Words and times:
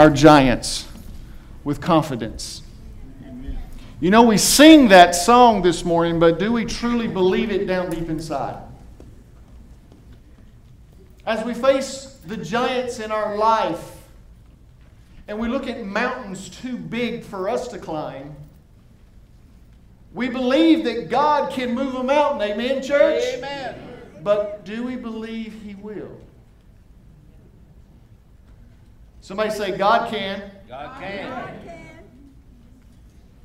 our 0.00 0.08
giants 0.08 0.88
with 1.62 1.78
confidence. 1.78 2.62
You 4.00 4.10
know, 4.10 4.22
we 4.22 4.38
sing 4.38 4.88
that 4.88 5.14
song 5.14 5.60
this 5.60 5.84
morning, 5.84 6.18
but 6.18 6.38
do 6.38 6.50
we 6.52 6.64
truly 6.64 7.06
believe 7.06 7.50
it 7.50 7.66
down 7.66 7.90
deep 7.90 8.08
inside? 8.08 8.62
As 11.26 11.44
we 11.44 11.52
face 11.52 12.18
the 12.26 12.38
giants 12.38 12.98
in 12.98 13.12
our 13.12 13.36
life 13.36 13.98
and 15.28 15.38
we 15.38 15.48
look 15.48 15.66
at 15.66 15.84
mountains 15.84 16.48
too 16.48 16.78
big 16.78 17.22
for 17.22 17.50
us 17.50 17.68
to 17.68 17.78
climb, 17.78 18.34
we 20.14 20.30
believe 20.30 20.82
that 20.84 21.10
God 21.10 21.52
can 21.52 21.74
move 21.74 21.94
a 21.94 22.02
mountain. 22.02 22.50
Amen, 22.50 22.82
church? 22.82 23.22
Amen. 23.34 23.78
But 24.22 24.64
do 24.64 24.82
we 24.82 24.96
believe 24.96 25.60
He 25.62 25.74
will? 25.74 26.18
Somebody 29.20 29.50
say, 29.50 29.76
God 29.76 30.10
can. 30.10 30.50
God 30.68 31.00
can. 31.00 31.30
God 31.30 31.64
can. 31.64 31.80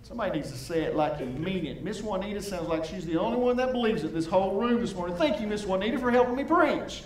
Somebody 0.03 0.37
needs 0.37 0.51
to 0.51 0.57
say 0.57 0.83
it 0.83 0.95
like 0.95 1.19
you 1.19 1.25
mean 1.25 1.65
it. 1.65 1.83
Miss 1.83 2.01
Juanita 2.01 2.41
sounds 2.41 2.67
like 2.67 2.85
she's 2.85 3.05
the 3.05 3.19
only 3.19 3.37
one 3.37 3.57
that 3.57 3.71
believes 3.71 4.03
it 4.03 4.13
this 4.13 4.27
whole 4.27 4.59
room 4.61 4.79
this 4.79 4.93
morning. 4.93 5.17
Thank 5.17 5.41
you, 5.41 5.47
Miss 5.47 5.65
Juanita, 5.65 5.97
for 5.97 6.11
helping 6.11 6.35
me 6.35 6.43
preach. 6.43 7.03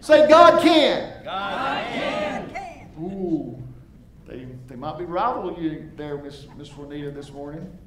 Say, 0.00 0.28
God 0.28 0.60
can. 0.60 1.22
God 1.22 1.86
can. 1.86 2.90
Ooh, 3.00 3.62
they, 4.26 4.48
they 4.66 4.74
might 4.74 4.98
be 4.98 5.04
rivaling 5.04 5.62
you 5.62 5.90
there, 5.96 6.18
Miss, 6.18 6.46
Miss 6.58 6.76
Juanita, 6.76 7.12
this 7.12 7.32
morning. 7.32 7.78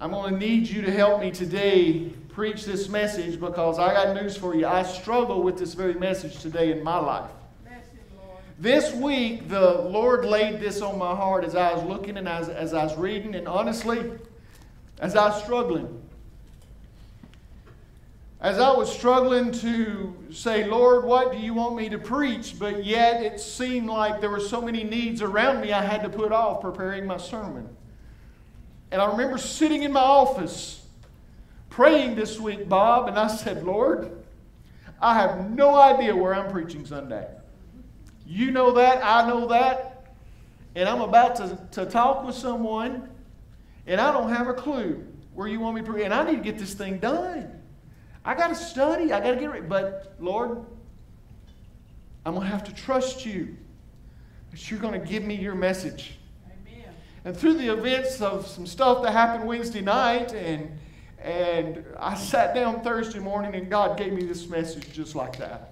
I'm 0.00 0.10
going 0.10 0.34
to 0.34 0.38
need 0.38 0.66
you 0.66 0.82
to 0.82 0.90
help 0.90 1.20
me 1.20 1.30
today 1.30 2.12
preach 2.28 2.64
this 2.64 2.88
message 2.88 3.38
because 3.38 3.78
I 3.78 3.94
got 3.94 4.20
news 4.20 4.36
for 4.36 4.56
you. 4.56 4.66
I 4.66 4.82
struggle 4.82 5.44
with 5.44 5.58
this 5.58 5.74
very 5.74 5.94
message 5.94 6.40
today 6.40 6.72
in 6.72 6.82
my 6.82 6.98
life. 6.98 7.30
This 8.62 8.94
week, 8.94 9.48
the 9.48 9.72
Lord 9.72 10.24
laid 10.24 10.60
this 10.60 10.82
on 10.82 10.96
my 10.96 11.16
heart 11.16 11.42
as 11.42 11.56
I 11.56 11.74
was 11.74 11.82
looking 11.82 12.16
and 12.16 12.28
as, 12.28 12.48
as 12.48 12.72
I 12.74 12.84
was 12.84 12.96
reading, 12.96 13.34
and 13.34 13.48
honestly, 13.48 14.12
as 15.00 15.16
I 15.16 15.30
was 15.30 15.42
struggling. 15.42 16.00
As 18.40 18.60
I 18.60 18.70
was 18.70 18.88
struggling 18.88 19.50
to 19.50 20.14
say, 20.30 20.64
Lord, 20.64 21.04
what 21.04 21.32
do 21.32 21.38
you 21.38 21.54
want 21.54 21.74
me 21.74 21.88
to 21.88 21.98
preach? 21.98 22.56
But 22.56 22.84
yet 22.84 23.20
it 23.20 23.40
seemed 23.40 23.88
like 23.88 24.20
there 24.20 24.30
were 24.30 24.38
so 24.38 24.62
many 24.62 24.84
needs 24.84 25.22
around 25.22 25.60
me 25.60 25.72
I 25.72 25.82
had 25.82 26.04
to 26.04 26.08
put 26.08 26.30
off 26.30 26.60
preparing 26.60 27.04
my 27.04 27.16
sermon. 27.16 27.68
And 28.92 29.02
I 29.02 29.10
remember 29.10 29.38
sitting 29.38 29.82
in 29.82 29.92
my 29.92 30.02
office 30.02 30.86
praying 31.68 32.14
this 32.14 32.38
week, 32.38 32.68
Bob, 32.68 33.08
and 33.08 33.18
I 33.18 33.26
said, 33.26 33.64
Lord, 33.64 34.12
I 35.00 35.14
have 35.14 35.50
no 35.50 35.74
idea 35.74 36.14
where 36.14 36.32
I'm 36.32 36.48
preaching 36.52 36.86
Sunday. 36.86 37.26
You 38.32 38.50
know 38.50 38.72
that, 38.72 39.04
I 39.04 39.28
know 39.28 39.46
that, 39.48 40.06
and 40.74 40.88
I'm 40.88 41.02
about 41.02 41.36
to, 41.36 41.58
to 41.72 41.84
talk 41.84 42.24
with 42.24 42.34
someone, 42.34 43.10
and 43.86 44.00
I 44.00 44.10
don't 44.10 44.30
have 44.30 44.48
a 44.48 44.54
clue 44.54 45.06
where 45.34 45.46
you 45.46 45.60
want 45.60 45.76
me 45.76 45.82
to. 45.82 46.02
And 46.02 46.14
I 46.14 46.24
need 46.24 46.36
to 46.36 46.42
get 46.42 46.58
this 46.58 46.72
thing 46.72 46.96
done. 46.96 47.60
I 48.24 48.34
got 48.34 48.48
to 48.48 48.54
study, 48.54 49.12
I 49.12 49.20
got 49.20 49.32
to 49.32 49.36
get 49.36 49.50
ready. 49.50 49.66
But, 49.66 50.14
Lord, 50.18 50.64
I'm 52.24 52.32
going 52.32 52.46
to 52.46 52.50
have 52.50 52.64
to 52.64 52.74
trust 52.74 53.26
you 53.26 53.54
that 54.50 54.70
you're 54.70 54.80
going 54.80 54.98
to 54.98 55.06
give 55.06 55.24
me 55.24 55.34
your 55.34 55.54
message. 55.54 56.14
Amen. 56.46 56.86
And 57.26 57.36
through 57.36 57.58
the 57.58 57.70
events 57.70 58.22
of 58.22 58.46
some 58.46 58.66
stuff 58.66 59.02
that 59.02 59.12
happened 59.12 59.46
Wednesday 59.46 59.82
night, 59.82 60.32
and, 60.32 60.78
and 61.20 61.84
I 61.98 62.14
sat 62.14 62.54
down 62.54 62.80
Thursday 62.80 63.18
morning, 63.18 63.54
and 63.56 63.68
God 63.68 63.98
gave 63.98 64.14
me 64.14 64.24
this 64.24 64.48
message 64.48 64.90
just 64.90 65.14
like 65.14 65.36
that. 65.36 65.71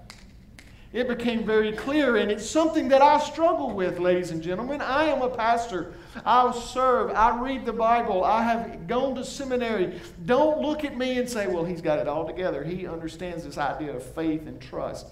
It 0.93 1.07
became 1.07 1.45
very 1.45 1.73
clear, 1.73 2.17
and 2.17 2.33
it's 2.33 2.49
something 2.49 2.89
that 2.89 3.01
I 3.01 3.21
struggle 3.21 3.71
with, 3.71 4.01
ladies 4.01 4.33
and 4.33 4.43
gentlemen. 4.43 4.81
I 4.81 5.05
am 5.05 5.23
a 5.23 5.29
pastor. 5.29 5.93
I 6.27 6.51
serve. 6.51 7.13
I 7.13 7.41
read 7.41 7.65
the 7.65 7.73
Bible. 7.73 8.25
I 8.25 8.43
have 8.43 8.89
gone 8.89 9.15
to 9.15 9.25
seminary. 9.25 10.01
Don't 10.25 10.61
look 10.61 10.85
at 10.85 10.99
me 10.99 11.19
and 11.19 11.29
say, 11.29 11.47
well, 11.47 11.65
he's 11.65 11.81
got 11.81 12.01
it 12.01 12.09
all 12.09 12.27
together. 12.27 12.65
He 12.65 12.89
understands 12.89 13.45
this 13.45 13.57
idea 13.57 13.95
of 13.95 14.03
faith 14.03 14.49
and 14.49 14.61
trust. 14.61 15.07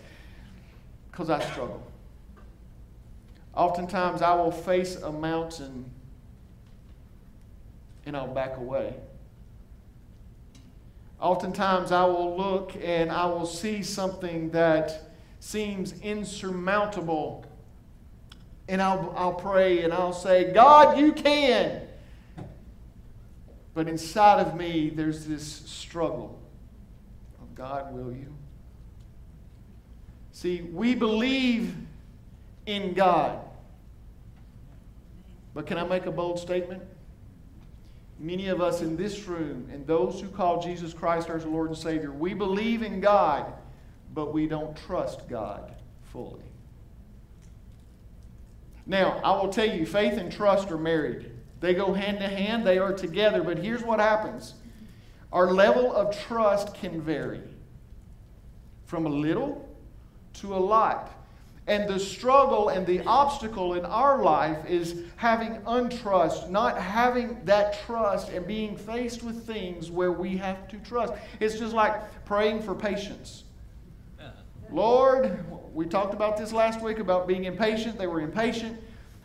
Because 1.13 1.31
I 1.31 1.41
struggle. 1.49 1.81
Oftentimes, 3.55 4.21
I 4.21 4.35
will 4.35 4.53
face 4.53 4.97
a 4.97 5.13
mountain 5.13 5.89
and 8.05 8.17
I'll 8.17 8.27
back 8.27 8.57
away. 8.57 8.95
Oftentimes, 11.21 11.93
I 11.93 12.05
will 12.05 12.37
look 12.37 12.73
and 12.83 13.13
I 13.13 13.27
will 13.27 13.47
see 13.47 13.83
something 13.83 14.51
that 14.51 15.08
seems 15.41 15.99
insurmountable, 16.01 17.45
and 18.69 18.83
I'll, 18.83 19.13
I'll 19.17 19.35
pray 19.35 19.83
and 19.83 19.93
I'll 19.93 20.13
say, 20.13 20.53
God, 20.53 20.99
you 20.99 21.13
can. 21.13 21.83
But 23.75 23.89
inside 23.89 24.41
of 24.41 24.57
me, 24.57 24.91
there's 24.91 25.27
this 25.27 25.45
struggle 25.45 26.39
of 27.41 27.55
God, 27.55 27.95
will 27.95 28.13
you? 28.13 28.35
See, 30.33 30.63
we 30.63 30.95
believe 30.95 31.75
in 32.67 32.93
God. 32.93 33.39
But 35.55 35.67
can 35.67 35.79
I 35.79 35.85
make 35.85 36.07
a 36.07 36.13
bold 36.13 36.39
statement? 36.39 36.83
many 38.19 38.49
of 38.49 38.61
us 38.61 38.83
in 38.83 38.97
this 38.97 39.27
room 39.27 39.69
and 39.73 39.87
those 39.87 40.21
who 40.21 40.29
call 40.29 40.61
Jesus 40.61 40.93
Christ 40.93 41.31
our 41.31 41.39
Lord 41.41 41.69
and 41.69 41.79
Savior, 41.79 42.11
we 42.11 42.35
believe 42.35 42.83
in 42.83 43.01
God, 43.01 43.53
but 44.15 44.33
we 44.33 44.47
don't 44.47 44.77
trust 44.77 45.29
God 45.29 45.75
fully. 46.13 46.43
Now, 48.87 49.21
I 49.23 49.41
will 49.41 49.53
tell 49.53 49.69
you, 49.69 49.85
faith 49.85 50.15
and 50.15 50.33
trust 50.33 50.71
are 50.71 50.79
married. 50.79 51.31
They 51.61 51.75
go 51.75 51.93
hand 51.93 52.21
to 52.21 52.29
hand, 52.29 52.67
they 52.67 52.79
are 52.79 52.93
together, 52.93 53.43
but 53.43 53.59
here's 53.59 53.83
what 53.83 54.01
happens 54.01 54.55
our 55.31 55.53
level 55.53 55.95
of 55.95 56.19
trust 56.27 56.75
can 56.75 57.03
vary 57.03 57.43
from 58.87 59.05
a 59.05 59.11
little 59.11 59.69
to 60.35 60.55
a 60.55 60.57
lot. 60.57 61.13
And 61.67 61.87
the 61.87 61.99
struggle 62.01 62.71
and 62.71 62.87
the 62.87 63.01
obstacle 63.05 63.75
in 63.75 63.85
our 63.85 64.23
life 64.23 64.65
is 64.67 65.03
having 65.17 65.61
untrust, 65.67 66.49
not 66.49 66.79
having 66.79 67.45
that 67.45 67.79
trust 67.85 68.31
and 68.31 68.47
being 68.47 68.75
faced 68.75 69.23
with 69.23 69.47
things 69.47 69.91
where 69.91 70.13
we 70.13 70.39
have 70.39 70.67
to 70.69 70.79
trust. 70.79 71.13
It's 71.41 71.59
just 71.59 71.75
like 71.75 72.25
praying 72.25 72.63
for 72.63 72.75
patience. 72.75 73.45
Lord, 74.71 75.45
we 75.75 75.87
talked 75.87 76.15
about 76.15 76.37
this 76.37 76.53
last 76.53 76.83
week 76.83 76.99
about 76.99 77.27
being 77.27 77.45
impatient. 77.45 77.99
They 77.99 78.07
were 78.07 78.21
impatient. 78.21 78.79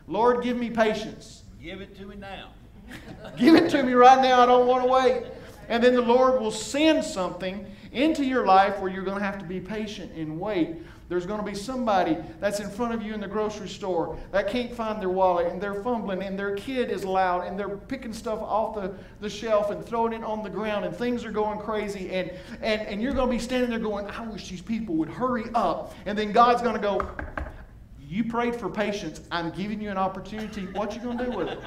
Lord, 0.07 0.43
give 0.43 0.57
me 0.57 0.69
patience. 0.69 1.43
Give 1.61 1.81
it 1.81 1.95
to 1.97 2.05
me 2.05 2.15
now. 2.15 2.51
give 3.37 3.55
it 3.55 3.69
to 3.71 3.83
me 3.83 3.93
right 3.93 4.21
now. 4.21 4.41
I 4.41 4.45
don't 4.45 4.67
want 4.67 4.83
to 4.83 4.89
wait. 4.89 5.23
And 5.69 5.83
then 5.83 5.95
the 5.95 6.01
Lord 6.01 6.41
will 6.41 6.51
send 6.51 7.03
something 7.03 7.65
into 7.91 8.25
your 8.25 8.45
life 8.45 8.79
where 8.79 8.91
you're 8.91 9.03
going 9.03 9.17
to 9.17 9.23
have 9.23 9.39
to 9.39 9.45
be 9.45 9.59
patient 9.59 10.11
and 10.13 10.39
wait. 10.39 10.77
There's 11.13 11.27
going 11.27 11.41
to 11.41 11.45
be 11.45 11.55
somebody 11.55 12.17
that's 12.39 12.59
in 12.59 12.71
front 12.71 12.95
of 12.95 13.03
you 13.03 13.13
in 13.13 13.19
the 13.19 13.27
grocery 13.27 13.69
store 13.69 14.17
that 14.31 14.47
can't 14.47 14.73
find 14.73 14.99
their 14.99 15.09
wallet 15.09 15.45
and 15.51 15.61
they're 15.61 15.83
fumbling 15.83 16.23
and 16.23 16.39
their 16.39 16.55
kid 16.55 16.89
is 16.89 17.05
loud 17.05 17.45
and 17.45 17.57
they're 17.57 17.77
picking 17.77 18.11
stuff 18.11 18.39
off 18.39 18.73
the, 18.73 18.91
the 19.21 19.29
shelf 19.29 19.69
and 19.69 19.85
throwing 19.85 20.13
it 20.13 20.23
on 20.23 20.41
the 20.41 20.49
ground 20.49 20.85
and 20.85 20.95
things 20.95 21.23
are 21.23 21.31
going 21.31 21.59
crazy 21.59 22.09
and, 22.09 22.31
and, 22.63 22.81
and 22.81 22.99
you're 22.99 23.13
going 23.13 23.27
to 23.27 23.31
be 23.31 23.37
standing 23.37 23.69
there 23.69 23.77
going, 23.77 24.07
I 24.07 24.25
wish 24.25 24.49
these 24.49 24.63
people 24.63 24.95
would 24.95 25.07
hurry 25.07 25.43
up. 25.53 25.93
And 26.07 26.17
then 26.17 26.31
God's 26.31 26.63
going 26.63 26.73
to 26.73 26.81
go, 26.81 27.07
You 28.01 28.23
prayed 28.23 28.55
for 28.55 28.67
patience. 28.67 29.21
I'm 29.29 29.51
giving 29.51 29.79
you 29.79 29.91
an 29.91 29.99
opportunity. 29.99 30.65
What 30.71 30.95
you 30.95 31.01
going 31.01 31.19
to 31.19 31.25
do 31.25 31.31
with 31.31 31.49
it? 31.49 31.59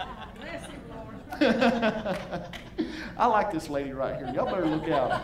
I 3.16 3.26
like 3.28 3.52
this 3.52 3.70
lady 3.70 3.92
right 3.92 4.16
here. 4.16 4.28
Y'all 4.34 4.46
better 4.46 4.66
look 4.66 4.88
out. 4.88 5.22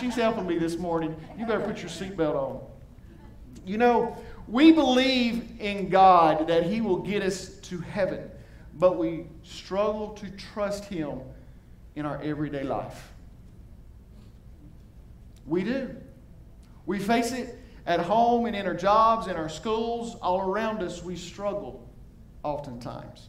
She's 0.00 0.16
helping 0.16 0.44
me 0.44 0.58
this 0.58 0.76
morning. 0.76 1.14
You 1.38 1.46
better 1.46 1.64
put 1.64 1.78
your 1.78 1.88
seatbelt 1.88 2.34
on. 2.34 2.73
You 3.66 3.78
know, 3.78 4.16
we 4.46 4.72
believe 4.72 5.60
in 5.60 5.88
God 5.88 6.48
that 6.48 6.64
He 6.64 6.80
will 6.80 6.98
get 6.98 7.22
us 7.22 7.48
to 7.48 7.78
heaven, 7.78 8.30
but 8.74 8.98
we 8.98 9.26
struggle 9.42 10.10
to 10.14 10.30
trust 10.30 10.84
Him 10.84 11.20
in 11.96 12.04
our 12.04 12.20
everyday 12.22 12.62
life. 12.62 13.12
We 15.46 15.62
do. 15.62 15.94
We 16.86 16.98
face 16.98 17.32
it 17.32 17.58
at 17.86 18.00
home 18.00 18.46
and 18.46 18.56
in 18.56 18.66
our 18.66 18.74
jobs, 18.74 19.26
in 19.26 19.36
our 19.36 19.48
schools, 19.48 20.16
all 20.16 20.40
around 20.40 20.82
us. 20.82 21.02
We 21.02 21.16
struggle 21.16 21.88
oftentimes. 22.42 23.28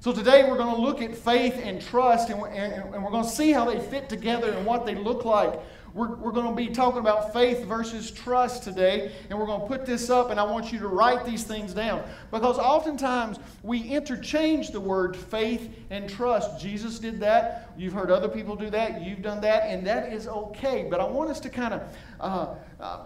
So 0.00 0.12
today 0.12 0.42
we're 0.42 0.56
going 0.56 0.74
to 0.74 0.80
look 0.80 1.00
at 1.00 1.14
faith 1.14 1.60
and 1.62 1.80
trust, 1.80 2.28
and, 2.28 2.42
and, 2.42 2.94
and 2.94 3.04
we're 3.04 3.10
going 3.10 3.24
to 3.24 3.30
see 3.30 3.52
how 3.52 3.64
they 3.64 3.78
fit 3.78 4.08
together 4.08 4.50
and 4.50 4.66
what 4.66 4.84
they 4.84 4.96
look 4.96 5.24
like. 5.24 5.60
We're, 5.94 6.14
we're 6.14 6.32
going 6.32 6.48
to 6.48 6.54
be 6.54 6.68
talking 6.68 7.00
about 7.00 7.32
faith 7.32 7.66
versus 7.66 8.10
trust 8.10 8.62
today, 8.62 9.12
and 9.28 9.38
we're 9.38 9.46
going 9.46 9.60
to 9.60 9.66
put 9.66 9.84
this 9.84 10.08
up, 10.08 10.30
and 10.30 10.40
I 10.40 10.42
want 10.42 10.72
you 10.72 10.78
to 10.78 10.88
write 10.88 11.26
these 11.26 11.44
things 11.44 11.74
down. 11.74 12.02
Because 12.30 12.58
oftentimes 12.58 13.38
we 13.62 13.82
interchange 13.82 14.70
the 14.70 14.80
word 14.80 15.14
faith 15.14 15.70
and 15.90 16.08
trust. 16.08 16.58
Jesus 16.58 16.98
did 16.98 17.20
that. 17.20 17.72
You've 17.76 17.92
heard 17.92 18.10
other 18.10 18.28
people 18.28 18.56
do 18.56 18.70
that. 18.70 19.02
You've 19.02 19.22
done 19.22 19.42
that, 19.42 19.64
and 19.64 19.86
that 19.86 20.12
is 20.12 20.26
okay. 20.28 20.86
But 20.88 21.00
I 21.00 21.04
want 21.04 21.30
us 21.30 21.40
to 21.40 21.50
kind 21.50 21.74
of 21.74 21.82
uh, 22.20 22.54
uh, 22.80 23.00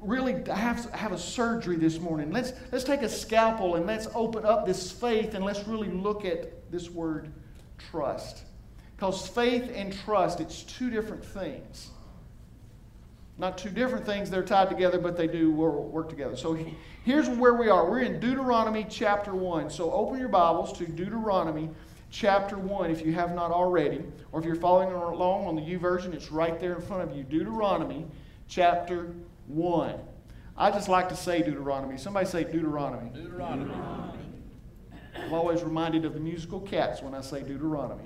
really 0.00 0.42
have, 0.50 0.90
have 0.92 1.12
a 1.12 1.18
surgery 1.18 1.76
this 1.76 1.98
morning. 1.98 2.30
Let's, 2.30 2.54
let's 2.72 2.84
take 2.84 3.02
a 3.02 3.08
scalpel 3.08 3.74
and 3.74 3.86
let's 3.86 4.08
open 4.14 4.46
up 4.46 4.64
this 4.64 4.90
faith 4.90 5.34
and 5.34 5.44
let's 5.44 5.66
really 5.66 5.88
look 5.88 6.24
at 6.24 6.70
this 6.70 6.88
word 6.88 7.32
trust. 7.90 8.44
Because 8.96 9.26
faith 9.26 9.70
and 9.74 9.92
trust, 10.04 10.40
it's 10.40 10.62
two 10.62 10.88
different 10.88 11.24
things. 11.24 11.90
Not 13.36 13.58
two 13.58 13.70
different 13.70 14.06
things, 14.06 14.30
they're 14.30 14.44
tied 14.44 14.68
together, 14.68 14.98
but 14.98 15.16
they 15.16 15.26
do 15.26 15.50
work 15.52 16.08
together. 16.08 16.36
So 16.36 16.56
here's 17.04 17.28
where 17.28 17.54
we 17.54 17.68
are. 17.68 17.90
We're 17.90 18.02
in 18.02 18.20
Deuteronomy 18.20 18.86
chapter 18.88 19.34
1. 19.34 19.70
So 19.70 19.90
open 19.90 20.20
your 20.20 20.28
Bibles 20.28 20.72
to 20.78 20.86
Deuteronomy 20.86 21.68
chapter 22.10 22.56
1 22.56 22.92
if 22.92 23.04
you 23.04 23.12
have 23.12 23.34
not 23.34 23.50
already, 23.50 24.04
or 24.30 24.38
if 24.38 24.46
you're 24.46 24.54
following 24.54 24.92
along 24.92 25.46
on 25.46 25.56
the 25.56 25.62
YouVersion, 25.62 26.14
it's 26.14 26.30
right 26.30 26.60
there 26.60 26.76
in 26.76 26.82
front 26.82 27.02
of 27.02 27.16
you. 27.16 27.24
Deuteronomy 27.24 28.06
chapter 28.46 29.12
1. 29.48 29.98
I 30.56 30.70
just 30.70 30.88
like 30.88 31.08
to 31.08 31.16
say 31.16 31.42
Deuteronomy. 31.42 31.98
Somebody 31.98 32.26
say 32.26 32.44
Deuteronomy. 32.44 33.10
Deuteronomy. 33.10 33.74
I'm 35.16 35.32
always 35.32 35.64
reminded 35.64 36.04
of 36.04 36.14
the 36.14 36.20
musical 36.20 36.60
Cats 36.60 37.02
when 37.02 37.14
I 37.16 37.20
say 37.20 37.42
Deuteronomy. 37.42 38.04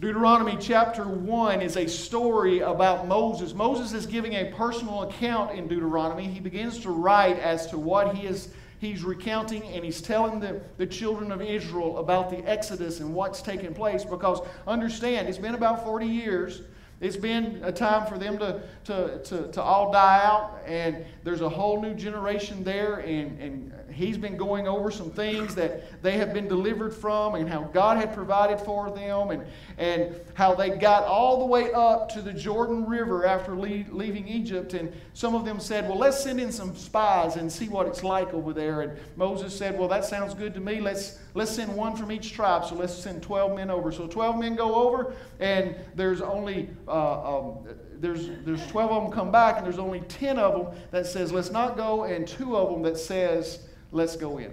Deuteronomy 0.00 0.56
chapter 0.58 1.04
1 1.04 1.60
is 1.60 1.76
a 1.76 1.86
story 1.86 2.60
about 2.60 3.06
Moses. 3.06 3.52
Moses 3.52 3.92
is 3.92 4.06
giving 4.06 4.32
a 4.32 4.46
personal 4.46 5.02
account 5.02 5.50
in 5.50 5.68
Deuteronomy. 5.68 6.26
He 6.26 6.40
begins 6.40 6.78
to 6.80 6.90
write 6.90 7.38
as 7.38 7.66
to 7.66 7.76
what 7.76 8.16
he 8.16 8.26
is 8.26 8.48
he's 8.78 9.04
recounting 9.04 9.62
and 9.64 9.84
he's 9.84 10.00
telling 10.00 10.40
the, 10.40 10.58
the 10.78 10.86
children 10.86 11.30
of 11.30 11.42
Israel 11.42 11.98
about 11.98 12.30
the 12.30 12.38
Exodus 12.48 13.00
and 13.00 13.12
what's 13.12 13.42
taken 13.42 13.74
place 13.74 14.02
because 14.02 14.40
understand, 14.66 15.28
it's 15.28 15.36
been 15.36 15.54
about 15.54 15.84
40 15.84 16.06
years 16.06 16.62
it's 17.00 17.16
been 17.16 17.60
a 17.62 17.72
time 17.72 18.06
for 18.06 18.18
them 18.18 18.36
to, 18.38 18.60
to, 18.84 19.22
to, 19.24 19.50
to 19.52 19.62
all 19.62 19.90
die 19.90 20.20
out, 20.22 20.60
and 20.66 21.02
there's 21.24 21.40
a 21.40 21.48
whole 21.48 21.80
new 21.80 21.94
generation 21.94 22.62
there, 22.62 22.96
and, 22.96 23.40
and 23.40 23.72
he's 23.92 24.16
been 24.16 24.36
going 24.36 24.68
over 24.68 24.90
some 24.90 25.10
things 25.10 25.54
that 25.54 26.02
they 26.02 26.18
have 26.18 26.32
been 26.32 26.48
delivered 26.48 26.94
from, 26.94 27.34
and 27.34 27.48
how 27.48 27.62
God 27.64 27.96
had 27.96 28.14
provided 28.14 28.60
for 28.60 28.90
them, 28.90 29.30
and, 29.30 29.44
and 29.78 30.14
how 30.34 30.54
they 30.54 30.70
got 30.70 31.04
all 31.04 31.38
the 31.38 31.44
way 31.44 31.72
up 31.72 32.08
to 32.10 32.22
the 32.22 32.32
Jordan 32.32 32.86
River 32.86 33.26
after 33.26 33.54
leaving 33.54 34.28
Egypt. 34.28 34.74
And 34.74 34.92
some 35.14 35.34
of 35.34 35.44
them 35.44 35.60
said, 35.60 35.88
Well, 35.88 35.98
let's 35.98 36.22
send 36.22 36.40
in 36.40 36.52
some 36.52 36.74
spies 36.76 37.36
and 37.36 37.50
see 37.50 37.68
what 37.68 37.86
it's 37.86 38.02
like 38.02 38.32
over 38.32 38.52
there. 38.52 38.82
And 38.82 38.98
Moses 39.16 39.56
said, 39.56 39.78
Well, 39.78 39.88
that 39.88 40.04
sounds 40.04 40.34
good 40.34 40.54
to 40.54 40.60
me. 40.60 40.80
Let's, 40.80 41.18
let's 41.34 41.50
send 41.50 41.74
one 41.74 41.96
from 41.96 42.12
each 42.12 42.32
tribe. 42.32 42.64
So 42.64 42.74
let's 42.74 42.94
send 42.94 43.22
12 43.22 43.56
men 43.56 43.70
over. 43.70 43.92
So 43.92 44.06
12 44.06 44.38
men 44.38 44.56
go 44.56 44.74
over, 44.74 45.14
and 45.38 45.74
there's 45.94 46.20
only 46.20 46.70
uh, 46.88 47.38
um, 47.38 47.58
there's, 48.00 48.30
there's 48.44 48.66
12 48.68 48.90
of 48.90 49.02
them 49.04 49.12
come 49.12 49.30
back, 49.30 49.56
and 49.58 49.66
there's 49.66 49.78
only 49.78 50.00
10 50.00 50.38
of 50.38 50.52
them 50.64 50.82
that 50.90 51.06
says, 51.06 51.32
let's 51.32 51.50
not 51.50 51.76
go, 51.76 52.04
and 52.04 52.26
two 52.26 52.56
of 52.56 52.70
them 52.70 52.82
that 52.82 52.98
says, 52.98 53.60
let's 53.92 54.16
go 54.16 54.38
in. 54.38 54.52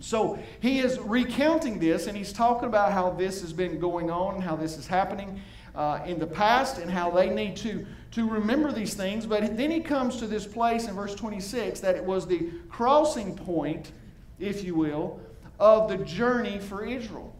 So 0.00 0.38
he 0.60 0.78
is 0.78 0.98
recounting 1.00 1.78
this, 1.78 2.06
and 2.06 2.16
he's 2.16 2.32
talking 2.32 2.68
about 2.68 2.92
how 2.92 3.10
this 3.10 3.40
has 3.40 3.52
been 3.52 3.80
going 3.80 4.10
on 4.10 4.40
how 4.40 4.54
this 4.54 4.76
is 4.76 4.86
happening 4.86 5.40
uh, 5.74 6.00
in 6.06 6.18
the 6.18 6.26
past 6.26 6.78
and 6.78 6.90
how 6.90 7.10
they 7.10 7.28
need 7.28 7.56
to, 7.56 7.84
to 8.12 8.28
remember 8.28 8.70
these 8.70 8.94
things. 8.94 9.26
But 9.26 9.56
then 9.56 9.70
he 9.70 9.80
comes 9.80 10.16
to 10.18 10.26
this 10.26 10.46
place 10.46 10.86
in 10.86 10.94
verse 10.94 11.14
26 11.14 11.80
that 11.80 11.96
it 11.96 12.04
was 12.04 12.26
the 12.26 12.50
crossing 12.68 13.34
point, 13.36 13.92
if 14.38 14.62
you 14.62 14.74
will, 14.74 15.20
of 15.58 15.88
the 15.88 15.98
journey 15.98 16.58
for 16.58 16.84
Israel. 16.84 17.34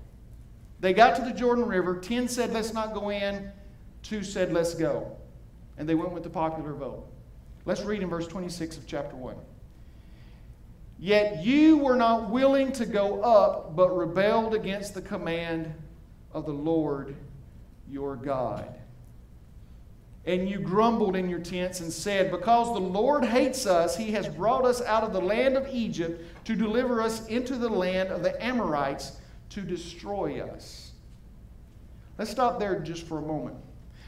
They 0.81 0.93
got 0.93 1.17
to 1.17 1.23
the 1.23 1.33
Jordan 1.33 1.67
River. 1.67 1.97
Ten 1.97 2.29
said, 2.29 2.53
let's 2.53 2.73
not 2.73 2.93
go 2.93 3.11
in. 3.11 3.53
Two 4.03 4.23
said, 4.23 4.53
Let's 4.53 4.75
go. 4.75 5.17
And 5.77 5.89
they 5.89 5.95
went 5.95 6.13
with 6.13 6.23
the 6.23 6.31
popular 6.31 6.73
vote. 6.73 7.07
Let's 7.65 7.83
read 7.83 8.03
in 8.03 8.09
verse 8.09 8.27
26 8.27 8.79
of 8.79 8.87
chapter 8.87 9.17
1. 9.17 9.37
Yet 10.99 11.45
you 11.45 11.79
were 11.79 11.97
not 11.97 12.31
willing 12.31 12.73
to 12.73 12.87
go 12.87 13.23
up, 13.23 13.77
but 13.77 13.97
rebelled 13.97 14.55
against 14.55 14.95
the 14.95 15.03
command 15.03 15.73
of 16.33 16.45
the 16.45 16.53
Lord 16.53 17.15
your 17.89 18.17
God. 18.17 18.75
And 20.27 20.49
you 20.49 20.59
grumbled 20.59 21.17
in 21.17 21.31
your 21.31 21.39
tents 21.39 21.81
and 21.81 21.91
said, 21.93 22.31
Because 22.31 22.67
the 22.75 22.81
Lord 22.81 23.25
hates 23.25 23.65
us, 23.65 23.97
he 23.97 24.11
has 24.13 24.29
brought 24.29 24.65
us 24.65 24.83
out 24.83 25.05
of 25.05 25.13
the 25.13 25.21
land 25.21 25.57
of 25.57 25.69
Egypt 25.73 26.23
to 26.45 26.55
deliver 26.55 27.01
us 27.01 27.27
into 27.29 27.57
the 27.57 27.69
land 27.69 28.11
of 28.11 28.23
the 28.23 28.45
Amorites 28.45 29.19
to 29.51 29.63
destroy 29.63 30.43
us. 30.43 30.93
Let's 32.19 32.31
stop 32.31 32.59
there 32.59 32.81
just 32.81 33.07
for 33.07 33.19
a 33.19 33.23
moment. 33.23 33.57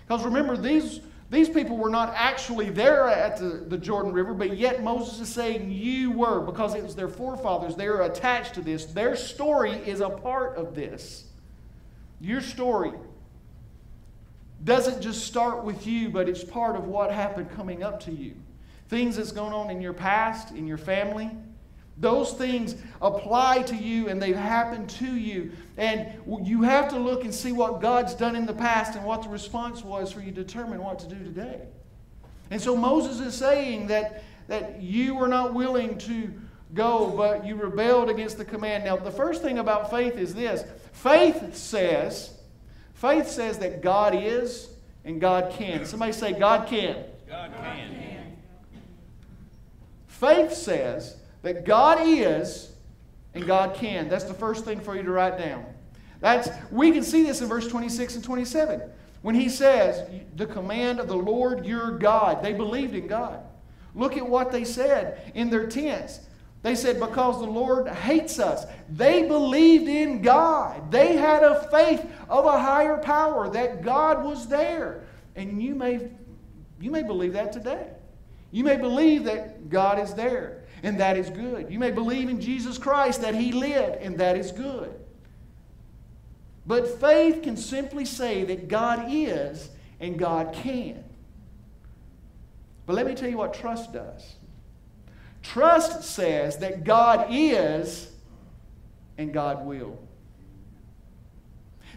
Because 0.07 0.25
remember, 0.25 0.57
these, 0.57 1.01
these 1.31 1.49
people 1.49 1.77
were 1.77 1.91
not 1.91 2.13
actually 2.17 2.71
there 2.71 3.09
at 3.09 3.37
the, 3.37 3.65
the 3.69 3.79
Jordan 3.79 4.13
River, 4.13 4.35
but 4.35 4.57
yet 4.57 4.83
Moses 4.83 5.21
is 5.21 5.29
saying 5.29 5.71
you 5.71 6.11
were 6.11 6.41
because 6.41 6.75
it 6.75 6.83
was 6.83 6.97
their 6.97 7.09
forefathers. 7.09 7.77
They 7.77 7.87
are 7.87 8.03
attached 8.03 8.55
to 8.55 8.61
this. 8.61 8.87
Their 8.87 9.15
story 9.15 9.73
is 9.73 10.01
a 10.01 10.11
part 10.11 10.57
of 10.57 10.75
this. 10.75 11.27
Your 12.21 12.41
story 12.41 12.93
doesn't 14.65 15.01
just 15.01 15.25
start 15.25 15.63
with 15.65 15.87
you, 15.87 16.11
but 16.11 16.29
it's 16.29 16.43
part 16.43 16.75
of 16.75 16.89
what 16.89 17.13
happened 17.13 17.51
coming 17.53 17.85
up 17.85 18.01
to 18.01 18.13
you. 18.13 18.35
Things 18.89 19.17
that's 19.17 19.33
gone 19.33 19.53
on 19.53 19.71
in 19.71 19.81
your 19.81 19.93
past, 19.93 20.51
in 20.51 20.67
your 20.67 20.79
family, 20.79 21.31
those 22.01 22.33
things 22.33 22.77
apply 23.03 23.63
to 23.65 23.77
you 23.77 24.09
and 24.09 24.21
they've 24.21 24.35
happened 24.35 24.89
to 24.89 25.17
you. 25.17 25.53
And 25.77 26.09
you 26.43 26.63
have 26.63 26.89
to 26.91 26.99
look 26.99 27.25
and 27.25 27.35
see 27.35 27.53
what 27.53 27.83
God's 27.83 28.15
done 28.15 28.35
in 28.35 28.47
the 28.47 28.55
past 28.55 28.97
and 28.97 29.05
what 29.05 29.23
the 29.23 29.29
response 29.29 29.85
was 29.85 30.11
for 30.11 30.21
you 30.21 30.33
to 30.33 30.43
determine 30.43 30.83
what 30.83 30.99
to 31.01 31.07
do 31.07 31.23
today. 31.23 31.61
And 32.51 32.61
so 32.61 32.75
Moses 32.75 33.21
is 33.21 33.35
saying 33.35 33.89
that, 33.89 34.25
that 34.49 34.81
you 34.81 35.15
were 35.15 35.29
not 35.29 35.53
willing 35.53 35.99
to 35.99 36.33
go, 36.73 37.11
but 37.11 37.45
you 37.45 37.55
rebelled 37.55 38.09
against 38.09 38.39
the 38.39 38.45
command. 38.47 38.85
Now, 38.85 38.97
the 38.97 39.11
first 39.11 39.43
thing 39.43 39.59
about 39.59 39.91
faith 39.91 40.17
is 40.17 40.35
this 40.35 40.65
faith 40.93 41.55
says, 41.55 42.35
faith 42.95 43.29
says 43.29 43.59
that 43.59 43.83
God 43.83 44.15
is 44.15 44.71
and 45.05 45.21
God 45.21 45.53
can. 45.53 45.85
Somebody 45.85 46.13
say, 46.13 46.33
God 46.33 46.67
can. 46.67 46.97
God 47.29 47.53
can. 47.63 48.37
Faith 50.07 50.53
says 50.53 51.17
that 51.43 51.65
God 51.65 51.99
is 52.03 52.73
and 53.35 53.47
God 53.47 53.75
can. 53.75 54.09
That's 54.09 54.25
the 54.25 54.35
first 54.35 54.65
thing 54.65 54.81
for 54.81 54.97
you 54.97 55.03
to 55.03 55.11
write 55.11 55.39
down. 55.39 55.65
That's, 56.21 56.51
we 56.71 56.93
can 56.93 57.03
see 57.03 57.23
this 57.23 57.41
in 57.41 57.49
verse 57.49 57.67
26 57.69 58.17
and 58.17 58.25
27. 58.25 58.83
When 59.23 59.35
he 59.35 59.49
says, 59.49 60.09
the 60.37 60.47
command 60.47 61.01
of 61.01 61.09
the 61.09 61.17
Lord 61.17 61.65
your 61.65 61.93
God, 61.93 62.43
they 62.43 62.53
believed 62.53 62.95
in 62.95 63.07
God. 63.07 63.41
Look 63.95 64.17
at 64.17 64.27
what 64.27 64.53
they 64.53 64.65
said 64.65 65.33
in 65.35 65.51
their 65.51 65.67
tents. 65.67 66.21
They 66.63 66.75
said, 66.75 67.01
because 67.01 67.41
the 67.41 67.51
Lord 67.51 67.89
hates 67.89 68.39
us. 68.39 68.67
They 68.91 69.27
believed 69.27 69.89
in 69.89 70.21
God. 70.21 70.91
They 70.91 71.17
had 71.17 71.43
a 71.43 71.67
faith 71.71 72.05
of 72.29 72.45
a 72.45 72.59
higher 72.59 72.99
power 72.99 73.49
that 73.49 73.83
God 73.83 74.23
was 74.23 74.47
there. 74.47 75.05
And 75.37 75.63
you 75.63 75.75
may, 75.75 76.11
you 76.79 76.91
may 76.91 77.03
believe 77.03 77.33
that 77.33 77.53
today. 77.53 77.89
You 78.51 78.65
may 78.65 78.77
believe 78.77 79.25
that 79.25 79.71
God 79.71 79.99
is 79.99 80.13
there 80.13 80.60
and 80.83 81.01
that 81.01 81.17
is 81.17 81.31
good. 81.31 81.71
You 81.71 81.79
may 81.79 81.91
believe 81.91 82.29
in 82.29 82.41
Jesus 82.41 82.79
Christ 82.79 83.23
that 83.23 83.35
He 83.35 83.53
lived, 83.53 83.97
and 84.03 84.19
that 84.19 84.37
is 84.37 84.53
good. 84.53 84.95
But 86.67 87.01
faith 87.01 87.43
can 87.43 87.57
simply 87.57 88.05
say 88.05 88.45
that 88.45 88.69
God 88.69 89.07
is 89.09 89.69
and 89.99 90.19
God 90.19 90.53
can. 90.55 91.03
But 92.87 92.97
let 92.97 93.07
me 93.07 93.15
tell 93.15 93.29
you 93.29 93.39
what 93.39 93.55
trust 93.55 93.93
does. 93.93 94.35
Trust 95.43 96.05
says 96.05 96.59
that 96.59 96.85
God 96.85 97.27
is 97.31 98.11
and 99.17 99.33
God 99.33 99.65
will. 99.65 99.99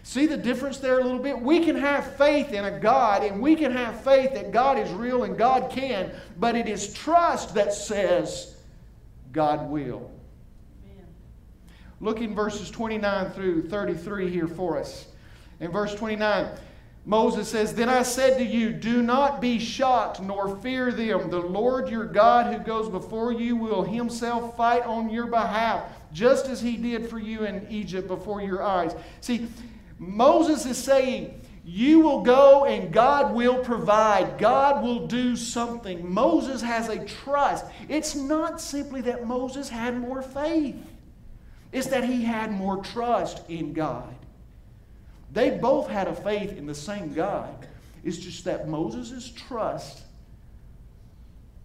See 0.02 0.26
the 0.26 0.36
difference 0.36 0.78
there 0.78 0.98
a 0.98 1.02
little 1.02 1.18
bit? 1.18 1.40
We 1.40 1.64
can 1.64 1.76
have 1.76 2.16
faith 2.16 2.52
in 2.52 2.64
a 2.64 2.78
God 2.78 3.24
and 3.24 3.40
we 3.40 3.56
can 3.56 3.72
have 3.72 4.04
faith 4.04 4.34
that 4.34 4.52
God 4.52 4.78
is 4.78 4.90
real 4.92 5.24
and 5.24 5.36
God 5.36 5.70
can, 5.70 6.12
but 6.38 6.56
it 6.56 6.68
is 6.68 6.92
trust 6.92 7.54
that 7.54 7.72
says 7.72 8.53
God 9.34 9.68
will. 9.68 10.10
Amen. 10.84 11.06
Look 12.00 12.20
in 12.20 12.34
verses 12.34 12.70
29 12.70 13.32
through 13.32 13.68
33 13.68 14.30
here 14.30 14.48
for 14.48 14.78
us. 14.78 15.08
In 15.60 15.70
verse 15.70 15.94
29, 15.94 16.48
Moses 17.04 17.48
says, 17.48 17.74
Then 17.74 17.88
I 17.88 18.02
said 18.02 18.38
to 18.38 18.44
you, 18.44 18.72
Do 18.72 19.02
not 19.02 19.40
be 19.40 19.58
shocked 19.58 20.22
nor 20.22 20.56
fear 20.58 20.90
them. 20.90 21.30
The 21.30 21.40
Lord 21.40 21.90
your 21.90 22.06
God 22.06 22.54
who 22.54 22.62
goes 22.62 22.88
before 22.88 23.32
you 23.32 23.56
will 23.56 23.82
himself 23.82 24.56
fight 24.56 24.84
on 24.84 25.10
your 25.10 25.26
behalf, 25.26 25.84
just 26.12 26.46
as 26.46 26.62
he 26.62 26.76
did 26.76 27.10
for 27.10 27.18
you 27.18 27.44
in 27.44 27.66
Egypt 27.68 28.08
before 28.08 28.40
your 28.40 28.62
eyes. 28.62 28.94
See, 29.20 29.48
Moses 29.98 30.64
is 30.64 30.82
saying, 30.82 31.40
you 31.64 32.00
will 32.00 32.20
go 32.20 32.66
and 32.66 32.92
God 32.92 33.34
will 33.34 33.64
provide. 33.64 34.36
God 34.36 34.82
will 34.82 35.06
do 35.06 35.34
something. 35.34 36.12
Moses 36.12 36.60
has 36.60 36.90
a 36.90 37.02
trust. 37.06 37.64
It's 37.88 38.14
not 38.14 38.60
simply 38.60 39.00
that 39.02 39.26
Moses 39.26 39.70
had 39.70 39.98
more 39.98 40.20
faith, 40.20 40.76
it's 41.72 41.86
that 41.88 42.04
he 42.04 42.22
had 42.22 42.52
more 42.52 42.82
trust 42.82 43.48
in 43.48 43.72
God. 43.72 44.14
They 45.32 45.50
both 45.50 45.88
had 45.88 46.06
a 46.06 46.14
faith 46.14 46.56
in 46.56 46.66
the 46.66 46.74
same 46.74 47.12
God. 47.12 47.66
It's 48.04 48.18
just 48.18 48.44
that 48.44 48.68
Moses' 48.68 49.32
trust 49.32 50.02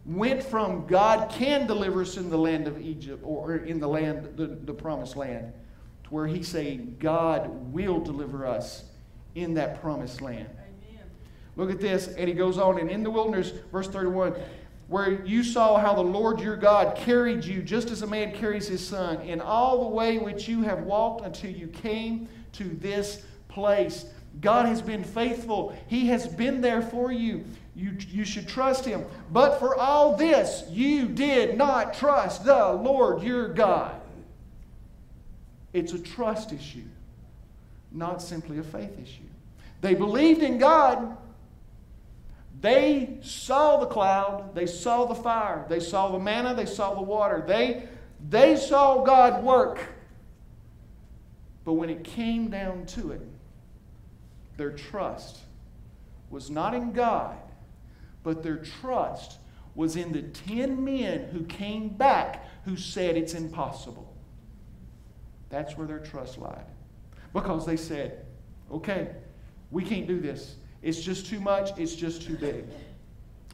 went 0.06 0.42
from 0.42 0.88
God 0.88 1.30
can 1.30 1.68
deliver 1.68 2.02
us 2.02 2.18
in 2.18 2.30
the 2.32 2.38
land 2.38 2.68
of 2.68 2.82
Egypt 2.82 3.22
or 3.24 3.58
in 3.58 3.80
the 3.80 3.88
land, 3.88 4.38
the, 4.38 4.48
the 4.48 4.74
promised 4.74 5.18
land, 5.18 5.54
to 6.06 6.10
where 6.10 6.26
he's 6.26 6.48
saying 6.48 6.96
God 7.00 7.50
will 7.72 8.00
deliver 8.00 8.48
us 8.48 8.89
in 9.36 9.54
that 9.56 9.82
promised 9.82 10.22
land. 10.22 10.50
Look 11.56 11.72
at 11.72 11.82
this. 11.82 12.08
And 12.08 12.28
he 12.28 12.34
goes 12.34 12.58
on, 12.58 12.80
and 12.80 12.90
in 12.90 13.04
the 13.04 13.12
wilderness, 13.12 13.52
verse 13.72 13.88
31, 13.88 14.36
where 14.88 15.24
you 15.26 15.44
saw 15.44 15.78
how 15.78 15.94
the 15.94 16.02
Lord 16.02 16.40
your 16.40 16.56
God 16.56 16.96
carried 16.96 17.44
you 17.44 17.62
just 17.62 17.92
as 17.92 18.02
a 18.02 18.08
man 18.08 18.34
carries 18.34 18.68
his 18.68 18.86
son, 18.86 19.22
in 19.22 19.42
all 19.42 19.84
the 19.84 19.96
way 19.96 20.18
which 20.18 20.48
you 20.48 20.62
have 20.62 20.84
walked 20.84 21.26
until 21.26 21.52
you 21.52 21.68
came 21.68 22.28
to 22.54 22.64
this 22.64 23.26
place. 23.50 24.06
God 24.42 24.66
has 24.68 24.82
been 24.82 25.04
faithful. 25.04 25.78
He 25.88 26.08
has 26.08 26.28
been 26.28 26.62
there 26.62 26.82
for 26.82 27.12
you. 27.12 27.44
You, 27.76 27.96
you 28.10 28.26
should 28.26 28.48
trust 28.48 28.84
Him. 28.84 29.06
But 29.32 29.60
for 29.60 29.76
all 29.76 30.18
this, 30.18 30.66
you 30.70 31.08
did 31.08 31.58
not 31.58 31.94
trust 31.94 32.44
the 32.44 32.74
Lord 32.74 33.24
your 33.24 33.48
God. 33.48 33.96
It's 35.72 35.94
a 35.94 36.00
trust 36.00 36.52
issue, 36.52 36.84
not 37.92 38.22
simply 38.22 38.60
a 38.60 38.64
faith 38.64 38.98
issue. 39.02 39.24
They 39.82 39.96
believed 39.96 40.44
in 40.44 40.58
God. 40.58 41.18
They 42.62 43.18
saw 43.22 43.78
the 43.78 43.86
cloud, 43.86 44.54
they 44.54 44.66
saw 44.66 45.06
the 45.06 45.16
fire, 45.16 45.66
they 45.70 45.80
saw 45.80 46.12
the 46.12 46.20
manna, 46.20 46.54
they 46.54 46.66
saw 46.66 46.94
the 46.94 47.02
water. 47.02 47.44
They, 47.48 47.88
they 48.30 48.58
saw 48.58 49.04
God 49.04 49.44
work. 49.44 49.80
But 51.64 51.74
when 51.74 51.90
it 51.90 52.04
came 52.04 52.50
down 52.50 52.86
to 52.88 53.12
it, 53.12 53.22
their 54.58 54.72
trust 54.72 55.40
was 56.30 56.50
not 56.50 56.74
in 56.74 56.92
God, 56.92 57.38
but 58.24 58.44
their 58.44 58.58
trust 58.58 59.38
was 59.74 59.96
in 59.96 60.12
the 60.12 60.24
10 60.24 60.84
men 60.84 61.30
who 61.32 61.44
came 61.46 61.88
back 61.88 62.46
who 62.66 62.76
said 62.76 63.16
it's 63.16 63.34
impossible. 63.34 64.14
That's 65.50 65.78
where 65.78 65.88
their 65.88 66.00
trust 66.00 66.38
lied. 66.38 66.66
Because 67.34 67.66
they 67.66 67.78
said, 67.78 68.26
okay, 68.72 69.10
we 69.72 69.84
can't 69.84 70.08
do 70.08 70.20
this. 70.20 70.56
It's 70.82 71.02
just 71.02 71.26
too 71.26 71.40
much, 71.40 71.78
it's 71.78 71.96
just 71.96 72.22
too 72.22 72.36
big. 72.36 72.66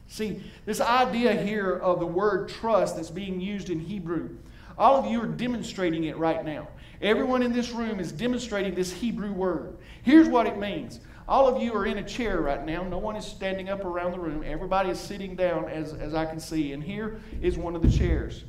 See, 0.08 0.42
this 0.64 0.80
idea 0.80 1.34
here 1.34 1.76
of 1.78 1.98
the 1.98 2.06
word 2.06 2.48
trust 2.48 2.96
that's 2.96 3.10
being 3.10 3.40
used 3.40 3.70
in 3.70 3.80
Hebrew, 3.80 4.30
all 4.78 4.96
of 4.96 5.10
you 5.10 5.20
are 5.22 5.26
demonstrating 5.26 6.04
it 6.04 6.16
right 6.16 6.44
now. 6.44 6.68
Everyone 7.02 7.42
in 7.42 7.52
this 7.52 7.72
room 7.72 7.98
is 7.98 8.12
demonstrating 8.12 8.74
this 8.74 8.92
Hebrew 8.92 9.32
word. 9.32 9.76
Here's 10.02 10.28
what 10.28 10.46
it 10.46 10.58
means. 10.58 11.00
All 11.28 11.48
of 11.48 11.60
you 11.60 11.74
are 11.74 11.86
in 11.86 11.98
a 11.98 12.04
chair 12.04 12.40
right 12.40 12.64
now. 12.64 12.84
No 12.84 12.98
one 12.98 13.16
is 13.16 13.24
standing 13.24 13.68
up 13.68 13.84
around 13.84 14.12
the 14.12 14.20
room. 14.20 14.44
Everybody 14.46 14.90
is 14.90 15.00
sitting 15.00 15.34
down, 15.34 15.68
as, 15.68 15.92
as 15.92 16.14
I 16.14 16.24
can 16.24 16.38
see. 16.38 16.72
And 16.72 16.82
here 16.82 17.20
is 17.42 17.58
one 17.58 17.74
of 17.74 17.82
the 17.82 17.90
chairs. 17.90 18.44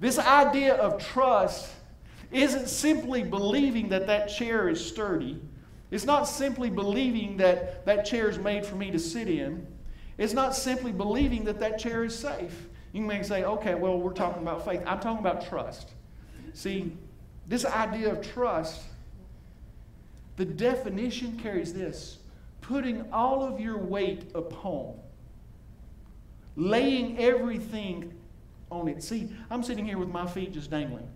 This 0.00 0.18
idea 0.18 0.74
of 0.74 0.98
trust 1.04 1.70
isn't 2.32 2.68
simply 2.68 3.22
believing 3.22 3.88
that 3.90 4.06
that 4.06 4.26
chair 4.26 4.68
is 4.68 4.84
sturdy. 4.84 5.40
It's 5.90 6.04
not 6.04 6.24
simply 6.24 6.70
believing 6.70 7.36
that 7.36 7.84
that 7.84 8.06
chair 8.06 8.30
is 8.30 8.38
made 8.38 8.64
for 8.64 8.76
me 8.76 8.90
to 8.90 8.98
sit 8.98 9.28
in. 9.28 9.66
It's 10.16 10.32
not 10.32 10.54
simply 10.54 10.92
believing 10.92 11.44
that 11.44 11.60
that 11.60 11.78
chair 11.78 12.04
is 12.04 12.18
safe. 12.18 12.66
You 12.92 13.02
may 13.02 13.22
say, 13.22 13.44
okay, 13.44 13.74
well, 13.74 13.98
we're 13.98 14.12
talking 14.12 14.42
about 14.42 14.64
faith. 14.64 14.82
I'm 14.86 15.00
talking 15.00 15.20
about 15.20 15.48
trust. 15.48 15.90
See, 16.54 16.96
this 17.46 17.64
idea 17.64 18.12
of 18.12 18.26
trust, 18.32 18.82
the 20.36 20.44
definition 20.44 21.38
carries 21.38 21.72
this 21.74 22.18
putting 22.62 23.04
all 23.12 23.42
of 23.42 23.60
your 23.60 23.76
weight 23.76 24.30
upon, 24.34 24.94
laying 26.56 27.18
everything 27.18 28.14
on 28.70 28.88
it. 28.88 29.02
See, 29.02 29.28
I'm 29.50 29.62
sitting 29.62 29.84
here 29.84 29.98
with 29.98 30.08
my 30.08 30.26
feet 30.26 30.52
just 30.52 30.70
dangling. 30.70 31.08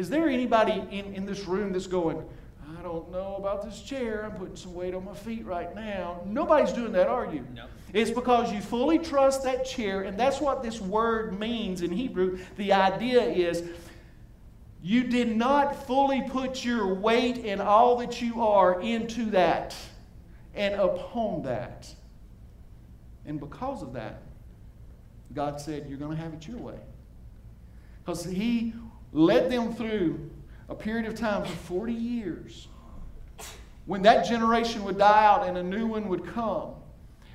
Is 0.00 0.08
there 0.08 0.30
anybody 0.30 0.82
in, 0.90 1.12
in 1.14 1.26
this 1.26 1.44
room 1.44 1.74
that's 1.74 1.86
going, 1.86 2.24
I 2.78 2.80
don't 2.80 3.12
know 3.12 3.36
about 3.36 3.62
this 3.62 3.82
chair. 3.82 4.24
I'm 4.24 4.32
putting 4.32 4.56
some 4.56 4.72
weight 4.72 4.94
on 4.94 5.04
my 5.04 5.12
feet 5.12 5.44
right 5.44 5.74
now. 5.74 6.22
Nobody's 6.24 6.72
doing 6.72 6.92
that, 6.92 7.06
are 7.06 7.30
you? 7.30 7.46
No. 7.54 7.66
It's 7.92 8.10
because 8.10 8.50
you 8.50 8.62
fully 8.62 8.98
trust 8.98 9.42
that 9.42 9.66
chair, 9.66 10.04
and 10.04 10.18
that's 10.18 10.40
what 10.40 10.62
this 10.62 10.80
word 10.80 11.38
means 11.38 11.82
in 11.82 11.92
Hebrew. 11.92 12.38
The 12.56 12.72
idea 12.72 13.20
is 13.20 13.62
you 14.82 15.04
did 15.04 15.36
not 15.36 15.86
fully 15.86 16.22
put 16.30 16.64
your 16.64 16.94
weight 16.94 17.44
and 17.44 17.60
all 17.60 17.98
that 17.98 18.22
you 18.22 18.42
are 18.42 18.80
into 18.80 19.26
that 19.32 19.76
and 20.54 20.76
upon 20.76 21.42
that. 21.42 21.94
And 23.26 23.38
because 23.38 23.82
of 23.82 23.92
that, 23.92 24.22
God 25.34 25.60
said, 25.60 25.84
You're 25.90 25.98
going 25.98 26.16
to 26.16 26.22
have 26.22 26.32
it 26.32 26.48
your 26.48 26.56
way. 26.56 26.80
Because 28.02 28.24
He 28.24 28.72
led 29.12 29.50
them 29.50 29.74
through 29.74 30.30
a 30.68 30.74
period 30.74 31.06
of 31.06 31.14
time 31.14 31.44
for 31.44 31.56
40 31.56 31.92
years 31.92 32.68
when 33.86 34.02
that 34.02 34.24
generation 34.24 34.84
would 34.84 34.98
die 34.98 35.24
out 35.24 35.46
and 35.46 35.58
a 35.58 35.62
new 35.62 35.86
one 35.86 36.08
would 36.08 36.24
come. 36.24 36.74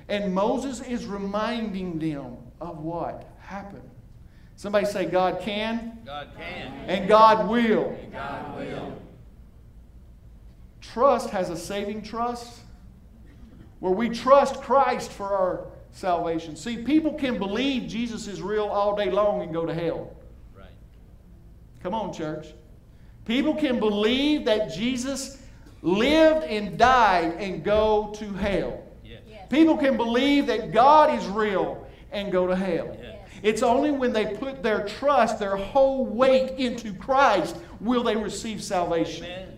And 0.08 0.34
Moses 0.34 0.80
is 0.80 1.04
reminding 1.04 1.98
them 1.98 2.36
of 2.60 2.78
what 2.78 3.28
happened. 3.40 3.90
Somebody 4.54 4.86
say, 4.86 5.04
God 5.04 5.40
can. 5.40 5.98
God 6.06 6.28
can. 6.36 6.72
And 6.86 7.08
God 7.08 7.48
will. 7.48 7.90
And 8.02 8.12
God 8.12 8.56
will. 8.56 9.02
Trust 10.80 11.30
has 11.30 11.50
a 11.50 11.56
saving 11.56 12.02
trust 12.02 12.60
where 13.80 13.92
we 13.92 14.08
trust 14.08 14.62
Christ 14.62 15.12
for 15.12 15.26
our 15.26 15.66
salvation. 15.92 16.56
See, 16.56 16.78
people 16.78 17.12
can 17.14 17.38
believe 17.38 17.86
Jesus 17.86 18.28
is 18.28 18.40
real 18.40 18.64
all 18.64 18.96
day 18.96 19.10
long 19.10 19.42
and 19.42 19.52
go 19.52 19.66
to 19.66 19.74
hell. 19.74 20.15
Right. 21.86 22.00
Come 22.00 22.08
on, 22.08 22.14
church. 22.14 22.48
People 23.24 23.54
can 23.54 23.78
believe 23.78 24.44
that 24.44 24.72
Jesus 24.72 25.42
lived 25.82 26.44
and 26.44 26.78
died 26.78 27.34
and 27.38 27.62
go 27.62 28.12
to 28.18 28.32
hell. 28.32 28.82
Yes. 29.04 29.22
Yes. 29.28 29.46
People 29.50 29.76
can 29.76 29.96
believe 29.96 30.46
that 30.46 30.72
God 30.72 31.16
is 31.18 31.26
real 31.26 31.86
and 32.12 32.32
go 32.32 32.46
to 32.46 32.56
hell. 32.56 32.96
Yes. 33.00 33.16
It's 33.42 33.62
only 33.62 33.90
when 33.90 34.12
they 34.12 34.36
put 34.36 34.62
their 34.62 34.86
trust, 34.86 35.38
their 35.38 35.56
whole 35.56 36.06
weight 36.06 36.58
into 36.58 36.92
Christ, 36.94 37.56
will 37.80 38.02
they 38.02 38.16
receive 38.16 38.62
salvation. 38.62 39.24
Amen. 39.24 39.48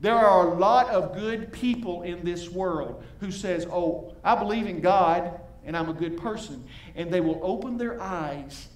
There 0.00 0.14
are 0.14 0.48
a 0.48 0.54
lot 0.58 0.88
of 0.88 1.14
good 1.14 1.50
people 1.50 2.02
in 2.02 2.24
this 2.24 2.50
world 2.50 3.02
who 3.20 3.30
says, 3.30 3.66
"Oh, 3.70 4.12
I 4.22 4.34
believe 4.34 4.66
in 4.66 4.80
God 4.80 5.40
and 5.64 5.76
I'm 5.76 5.88
a 5.88 5.94
good 5.94 6.18
person." 6.18 6.64
And 6.94 7.10
they 7.10 7.20
will 7.20 7.40
open 7.42 7.78
their 7.78 8.00
eyes 8.02 8.68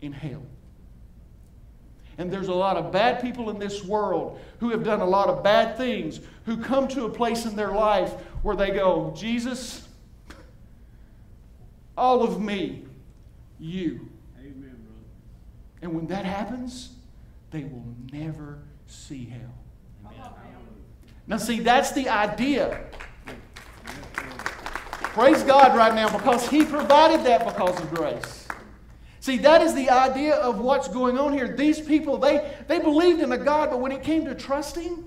in 0.00 0.12
hell. 0.12 0.42
And 2.18 2.30
there's 2.30 2.48
a 2.48 2.54
lot 2.54 2.76
of 2.76 2.92
bad 2.92 3.20
people 3.20 3.50
in 3.50 3.58
this 3.58 3.84
world 3.84 4.38
who 4.60 4.70
have 4.70 4.84
done 4.84 5.00
a 5.00 5.06
lot 5.06 5.28
of 5.28 5.42
bad 5.42 5.76
things 5.76 6.20
who 6.46 6.56
come 6.56 6.86
to 6.88 7.04
a 7.06 7.10
place 7.10 7.44
in 7.44 7.56
their 7.56 7.72
life 7.72 8.12
where 8.42 8.54
they 8.56 8.70
go, 8.70 9.12
"Jesus, 9.16 9.88
all 11.96 12.22
of 12.22 12.40
me, 12.40 12.84
you." 13.58 14.08
Amen, 14.38 14.54
brother. 14.60 15.04
And 15.82 15.94
when 15.94 16.06
that 16.06 16.24
happens, 16.24 16.90
they 17.50 17.64
will 17.64 17.84
never 18.12 18.58
see 18.86 19.24
hell. 19.26 19.54
Now, 21.26 21.38
see, 21.38 21.60
that's 21.60 21.92
the 21.92 22.10
idea. 22.10 22.80
Praise 25.14 25.42
God 25.42 25.74
right 25.74 25.94
now 25.94 26.14
because 26.14 26.48
He 26.48 26.64
provided 26.64 27.24
that 27.24 27.46
because 27.46 27.80
of 27.80 27.94
grace. 27.94 28.43
See, 29.24 29.38
that 29.38 29.62
is 29.62 29.74
the 29.74 29.88
idea 29.88 30.34
of 30.34 30.58
what's 30.58 30.86
going 30.86 31.16
on 31.16 31.32
here. 31.32 31.48
These 31.48 31.80
people, 31.80 32.18
they, 32.18 32.54
they 32.68 32.78
believed 32.78 33.22
in 33.22 33.32
a 33.32 33.38
God, 33.38 33.70
but 33.70 33.80
when 33.80 33.90
it 33.90 34.02
came 34.02 34.26
to 34.26 34.34
trusting, 34.34 35.02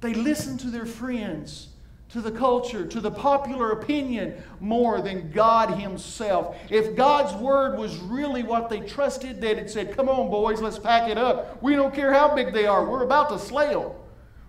they 0.00 0.12
listened 0.12 0.58
to 0.58 0.66
their 0.66 0.86
friends, 0.86 1.68
to 2.08 2.20
the 2.20 2.32
culture, 2.32 2.84
to 2.84 3.00
the 3.00 3.12
popular 3.12 3.70
opinion 3.70 4.42
more 4.58 5.00
than 5.00 5.30
God 5.30 5.78
Himself. 5.78 6.56
If 6.68 6.96
God's 6.96 7.32
Word 7.40 7.78
was 7.78 7.96
really 7.98 8.42
what 8.42 8.70
they 8.70 8.80
trusted, 8.80 9.40
they'd 9.40 9.70
said, 9.70 9.96
Come 9.96 10.08
on, 10.08 10.28
boys, 10.28 10.60
let's 10.60 10.80
pack 10.80 11.08
it 11.08 11.18
up. 11.18 11.62
We 11.62 11.76
don't 11.76 11.94
care 11.94 12.12
how 12.12 12.34
big 12.34 12.52
they 12.52 12.66
are, 12.66 12.84
we're 12.84 13.04
about 13.04 13.28
to 13.28 13.38
slay 13.38 13.72
them. 13.72 13.92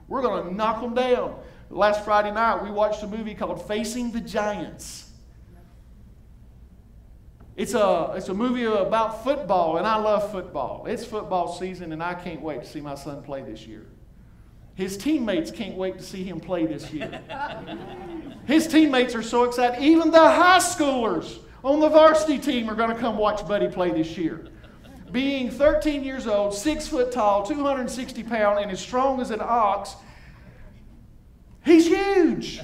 We're 0.08 0.24
going 0.24 0.48
to 0.48 0.52
knock 0.52 0.82
them 0.82 0.96
down. 0.96 1.40
Last 1.70 2.04
Friday 2.04 2.32
night, 2.32 2.64
we 2.64 2.72
watched 2.72 3.04
a 3.04 3.08
movie 3.08 3.36
called 3.36 3.68
Facing 3.68 4.12
the 4.12 4.22
Giants. 4.22 5.07
It's 7.58 7.74
a, 7.74 8.14
it's 8.16 8.30
a 8.30 8.36
movie 8.36 8.66
about 8.66 9.24
football, 9.24 9.78
and 9.78 9.88
I 9.88 9.96
love 9.96 10.32
football. 10.32 10.86
It's 10.88 11.04
football 11.04 11.52
season, 11.52 11.92
and 11.92 12.04
I 12.04 12.14
can't 12.14 12.40
wait 12.40 12.62
to 12.62 12.70
see 12.70 12.80
my 12.80 12.94
son 12.94 13.24
play 13.24 13.42
this 13.42 13.66
year. 13.66 13.88
His 14.76 14.96
teammates 14.96 15.50
can't 15.50 15.76
wait 15.76 15.98
to 15.98 16.04
see 16.04 16.24
him 16.24 16.40
play 16.40 16.68
this 16.68 16.94
year. 16.94 17.20
His 18.46 18.68
teammates 18.68 19.16
are 19.16 19.24
so 19.24 19.44
excited. 19.44 19.82
Even 19.82 20.12
the 20.12 20.20
high 20.20 20.60
schoolers 20.60 21.40
on 21.64 21.80
the 21.80 21.90
varsity 21.90 22.38
team 22.38 22.70
are 22.70 22.76
going 22.76 22.92
to 22.92 22.96
come 22.96 23.18
watch 23.18 23.46
Buddy 23.48 23.70
play 23.70 23.90
this 23.90 24.16
year. 24.20 24.50
Being 25.12 25.50
13 25.50 26.04
years 26.04 26.28
old, 26.28 26.54
six 26.54 26.88
foot 26.88 27.12
tall, 27.12 27.44
260 27.44 28.22
pound, 28.22 28.60
and 28.60 28.70
as 28.70 28.80
strong 28.80 29.20
as 29.20 29.32
an 29.32 29.40
ox, 29.42 29.96
he's 31.66 31.88
huge. 31.88 32.62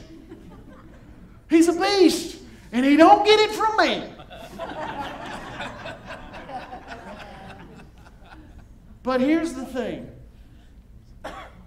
He's 1.50 1.68
a 1.68 1.74
beast. 1.74 2.42
And 2.72 2.86
he 2.86 2.96
don't 2.96 3.26
get 3.26 3.40
it 3.40 3.52
from 3.52 3.78
me. 3.78 4.13
but 9.04 9.22
here's 9.22 9.54
the 9.54 9.66
thing. 9.66 10.10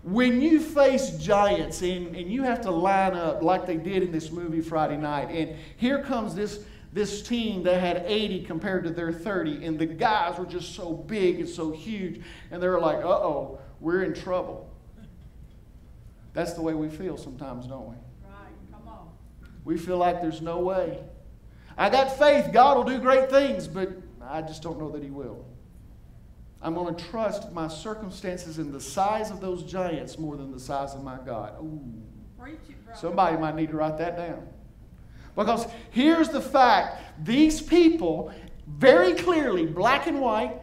When 0.02 0.40
you 0.40 0.60
face 0.60 1.10
giants 1.18 1.82
and, 1.82 2.14
and 2.14 2.30
you 2.30 2.44
have 2.44 2.60
to 2.62 2.70
line 2.70 3.14
up 3.14 3.42
like 3.42 3.66
they 3.66 3.76
did 3.76 4.04
in 4.04 4.12
this 4.12 4.30
movie 4.30 4.60
Friday 4.60 4.96
night, 4.96 5.30
and 5.30 5.56
here 5.76 6.02
comes 6.02 6.34
this, 6.34 6.64
this 6.92 7.22
team 7.22 7.64
that 7.64 7.80
had 7.80 8.04
80 8.06 8.44
compared 8.44 8.84
to 8.84 8.90
their 8.90 9.12
30, 9.12 9.64
and 9.64 9.78
the 9.78 9.86
guys 9.86 10.38
were 10.38 10.46
just 10.46 10.76
so 10.76 10.92
big 10.92 11.40
and 11.40 11.48
so 11.48 11.72
huge, 11.72 12.20
and 12.52 12.62
they 12.62 12.68
were 12.68 12.80
like, 12.80 12.98
uh 12.98 13.08
oh, 13.08 13.58
we're 13.80 14.04
in 14.04 14.14
trouble. 14.14 14.70
That's 16.36 16.52
the 16.52 16.62
way 16.62 16.74
we 16.74 16.88
feel 16.88 17.16
sometimes, 17.16 17.66
don't 17.66 17.88
we? 17.88 17.96
Right, 18.28 18.52
come 18.70 18.86
on. 18.86 19.08
We 19.64 19.78
feel 19.78 19.96
like 19.96 20.20
there's 20.20 20.42
no 20.42 20.60
way. 20.60 20.98
I 21.76 21.90
got 21.90 22.18
faith, 22.18 22.52
God 22.52 22.76
will 22.76 22.84
do 22.84 22.98
great 22.98 23.30
things, 23.30 23.68
but 23.68 23.90
I 24.22 24.42
just 24.42 24.62
don't 24.62 24.78
know 24.78 24.90
that 24.90 25.02
He 25.02 25.10
will. 25.10 25.44
I'm 26.62 26.74
going 26.74 26.94
to 26.94 27.04
trust 27.04 27.52
my 27.52 27.68
circumstances 27.68 28.58
and 28.58 28.72
the 28.72 28.80
size 28.80 29.30
of 29.30 29.40
those 29.40 29.62
giants 29.62 30.18
more 30.18 30.36
than 30.36 30.50
the 30.50 30.60
size 30.60 30.94
of 30.94 31.02
my 31.04 31.18
God. 31.24 31.54
Ooh. 31.60 31.80
Preach 32.40 32.58
it, 32.68 32.84
brother. 32.84 32.98
Somebody 32.98 33.36
might 33.36 33.54
need 33.54 33.70
to 33.70 33.76
write 33.76 33.98
that 33.98 34.16
down. 34.16 34.48
Because 35.36 35.66
here's 35.90 36.30
the 36.30 36.40
fact 36.40 37.02
these 37.24 37.60
people, 37.60 38.32
very 38.66 39.12
clearly, 39.14 39.66
black 39.66 40.06
and 40.06 40.20
white, 40.20 40.58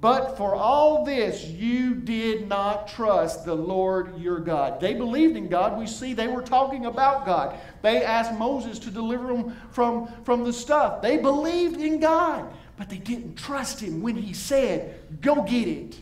but 0.00 0.36
for 0.36 0.54
all 0.54 1.04
this, 1.04 1.44
you 1.44 1.94
did 1.94 2.48
not 2.48 2.86
trust 2.88 3.46
the 3.46 3.54
Lord 3.54 4.18
your 4.18 4.40
God. 4.40 4.78
They 4.78 4.92
believed 4.92 5.36
in 5.36 5.48
God. 5.48 5.78
We 5.78 5.86
see 5.86 6.12
they 6.12 6.28
were 6.28 6.42
talking 6.42 6.84
about 6.84 7.24
God. 7.24 7.58
They 7.80 8.04
asked 8.04 8.34
Moses 8.34 8.78
to 8.80 8.90
deliver 8.90 9.28
them 9.28 9.56
from, 9.70 10.08
from 10.24 10.44
the 10.44 10.52
stuff. 10.52 11.00
They 11.00 11.16
believed 11.16 11.80
in 11.80 11.98
God, 11.98 12.52
but 12.76 12.90
they 12.90 12.98
didn't 12.98 13.36
trust 13.36 13.80
him 13.80 14.02
when 14.02 14.16
he 14.16 14.34
said, 14.34 15.00
Go 15.22 15.42
get 15.42 15.66
it. 15.66 15.98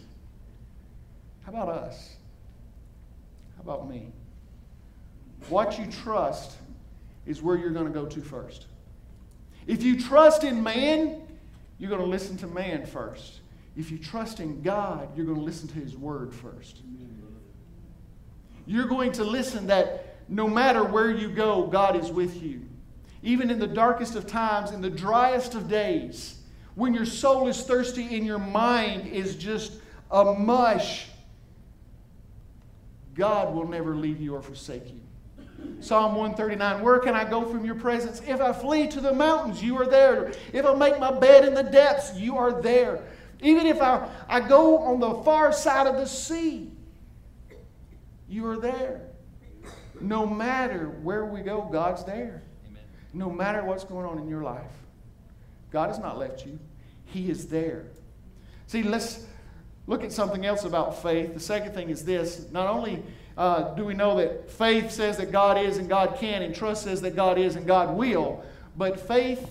How 1.45 1.53
about 1.53 1.69
us? 1.69 2.17
How 3.57 3.63
about 3.63 3.89
me? 3.89 4.09
What 5.49 5.79
you 5.79 5.87
trust 5.87 6.57
is 7.27 7.43
where 7.43 7.57
you're 7.57 7.71
going 7.71 7.87
to 7.87 7.93
go 7.93 8.07
to 8.07 8.21
first. 8.21 8.67
If 9.69 9.85
you 9.85 10.01
trust 10.01 10.43
in 10.43 10.63
man, 10.65 11.23
you're 11.79 11.91
going 11.91 12.03
to 12.03 12.09
listen 12.09 12.37
to 12.39 12.49
man 12.49 12.87
first. 12.87 13.41
If 13.77 13.91
you 13.91 13.99
trust 13.99 14.41
in 14.41 14.63
God, 14.63 15.17
you're 15.17 15.27
going 15.27 15.39
to 15.39 15.45
listen 15.45 15.69
to 15.69 15.75
His 15.75 15.97
Word 15.97 16.33
first. 16.33 16.81
You're 18.67 18.87
going 18.87 19.13
to 19.13 19.25
listen 19.25 19.67
that 19.67 20.17
no 20.29 20.49
matter 20.49 20.85
where 20.85 21.11
you 21.11 21.29
go, 21.29 21.67
God 21.67 21.97
is 21.97 22.11
with 22.11 22.43
you. 22.43 22.63
Even 23.23 23.51
in 23.51 23.59
the 23.59 23.67
darkest 23.67 24.15
of 24.15 24.27
times, 24.27 24.71
in 24.71 24.81
the 24.81 24.91
driest 24.91 25.55
of 25.55 25.69
days, 25.69 26.37
when 26.75 26.95
your 26.95 27.07
soul 27.07 27.49
is 27.49 27.63
thirsty 27.63 28.17
and 28.17 28.27
your 28.27 28.39
mind 28.39 29.07
is 29.07 29.37
just 29.37 29.73
a 30.11 30.35
mush, 30.35 31.09
God 33.15 33.55
will 33.55 33.69
never 33.69 33.95
leave 33.95 34.21
you 34.21 34.35
or 34.35 34.43
forsake 34.43 34.93
you. 34.93 35.01
Psalm 35.81 36.15
139 36.17 36.83
Where 36.83 36.99
can 36.99 37.15
I 37.15 37.29
go 37.29 37.45
from 37.45 37.65
your 37.65 37.75
presence? 37.75 38.21
If 38.27 38.41
I 38.41 38.53
flee 38.53 38.89
to 38.89 39.01
the 39.01 39.13
mountains, 39.13 39.63
you 39.63 39.77
are 39.81 39.87
there. 39.87 40.33
If 40.53 40.67
I 40.67 40.75
make 40.75 40.99
my 40.99 41.13
bed 41.13 41.45
in 41.45 41.55
the 41.55 41.63
depths, 41.63 42.19
you 42.19 42.37
are 42.37 42.61
there. 42.61 43.03
Even 43.45 43.67
if 43.67 43.81
I, 43.83 44.09
I 44.27 44.41
go 44.41 44.79
on 44.79 45.01
the 45.01 45.23
far 45.23 45.53
side 45.53 45.87
of 45.87 45.97
the 45.97 46.07
sea, 46.07 46.73
you 48.27 48.47
are 48.47 48.57
there. 48.57 49.03
No 50.01 50.27
matter 50.27 50.87
where 51.03 51.27
we 51.27 51.43
go, 51.43 51.69
God's 51.71 52.05
there. 52.05 52.43
Amen. 52.67 52.83
No 53.13 53.31
matter 53.31 53.63
what's 53.63 53.85
going 53.85 54.07
on 54.07 54.19
in 54.19 54.29
your 54.29 54.43
life, 54.43 54.73
God 55.71 55.89
has 55.89 55.99
not 55.99 56.19
left 56.19 56.47
you, 56.47 56.59
He 57.05 57.31
is 57.31 57.47
there. 57.49 57.85
See, 58.67 58.83
let's 58.83 59.27
look 59.87 60.03
at 60.03 60.11
something 60.11 60.47
else 60.47 60.65
about 60.65 61.03
faith. 61.03 61.35
The 61.35 61.41
second 61.41 61.75
thing 61.75 61.91
is 61.91 62.03
this 62.03 62.47
not 62.51 62.67
only 62.67 63.03
uh, 63.37 63.75
do 63.75 63.85
we 63.85 63.93
know 63.93 64.17
that 64.17 64.51
faith 64.51 64.91
says 64.91 65.19
that 65.19 65.31
God 65.31 65.59
is 65.59 65.77
and 65.77 65.87
God 65.87 66.17
can, 66.19 66.41
and 66.41 66.55
trust 66.55 66.85
says 66.85 67.03
that 67.03 67.15
God 67.15 67.37
is 67.37 67.57
and 67.57 67.67
God 67.67 67.95
will, 67.95 68.43
but 68.75 68.99
faith 68.99 69.47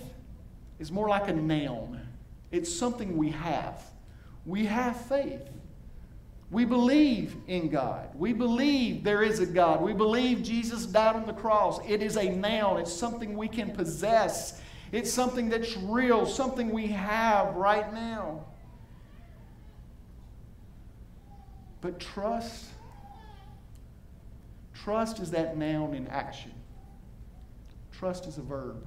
is 0.80 0.90
more 0.90 1.08
like 1.08 1.28
a 1.28 1.32
noun. 1.32 2.03
It's 2.54 2.72
something 2.72 3.16
we 3.16 3.30
have. 3.30 3.82
We 4.46 4.64
have 4.66 4.96
faith. 5.06 5.42
We 6.52 6.64
believe 6.64 7.34
in 7.48 7.68
God. 7.68 8.10
We 8.14 8.32
believe 8.32 9.02
there 9.02 9.24
is 9.24 9.40
a 9.40 9.46
God. 9.46 9.82
We 9.82 9.92
believe 9.92 10.44
Jesus 10.44 10.86
died 10.86 11.16
on 11.16 11.26
the 11.26 11.32
cross. 11.32 11.80
It 11.88 12.00
is 12.00 12.16
a 12.16 12.30
noun, 12.30 12.78
it's 12.78 12.92
something 12.92 13.36
we 13.36 13.48
can 13.48 13.72
possess. 13.72 14.60
It's 14.92 15.12
something 15.12 15.48
that's 15.48 15.76
real, 15.78 16.26
something 16.26 16.70
we 16.70 16.86
have 16.86 17.56
right 17.56 17.92
now. 17.92 18.44
But 21.80 21.98
trust, 21.98 22.66
trust 24.74 25.18
is 25.18 25.32
that 25.32 25.56
noun 25.56 25.92
in 25.94 26.06
action. 26.06 26.52
Trust 27.90 28.28
is 28.28 28.38
a 28.38 28.42
verb. 28.42 28.86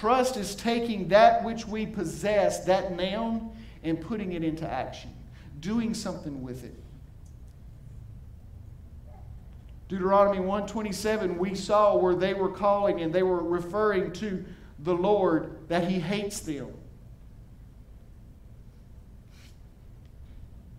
Trust 0.00 0.36
is 0.36 0.56
taking 0.56 1.08
that 1.08 1.44
which 1.44 1.68
we 1.68 1.86
possess, 1.86 2.64
that 2.64 2.96
noun, 2.96 3.56
and 3.84 4.00
putting 4.00 4.32
it 4.32 4.42
into 4.42 4.68
action, 4.68 5.14
doing 5.60 5.94
something 5.94 6.42
with 6.42 6.64
it. 6.64 6.74
Deuteronomy 9.88 10.40
127, 10.40 11.38
we 11.38 11.54
saw 11.54 11.96
where 11.96 12.16
they 12.16 12.34
were 12.34 12.50
calling 12.50 13.02
and 13.02 13.12
they 13.12 13.22
were 13.22 13.42
referring 13.42 14.10
to 14.14 14.44
the 14.80 14.94
Lord 14.94 15.56
that 15.68 15.88
He 15.88 16.00
hates 16.00 16.40
them. 16.40 16.72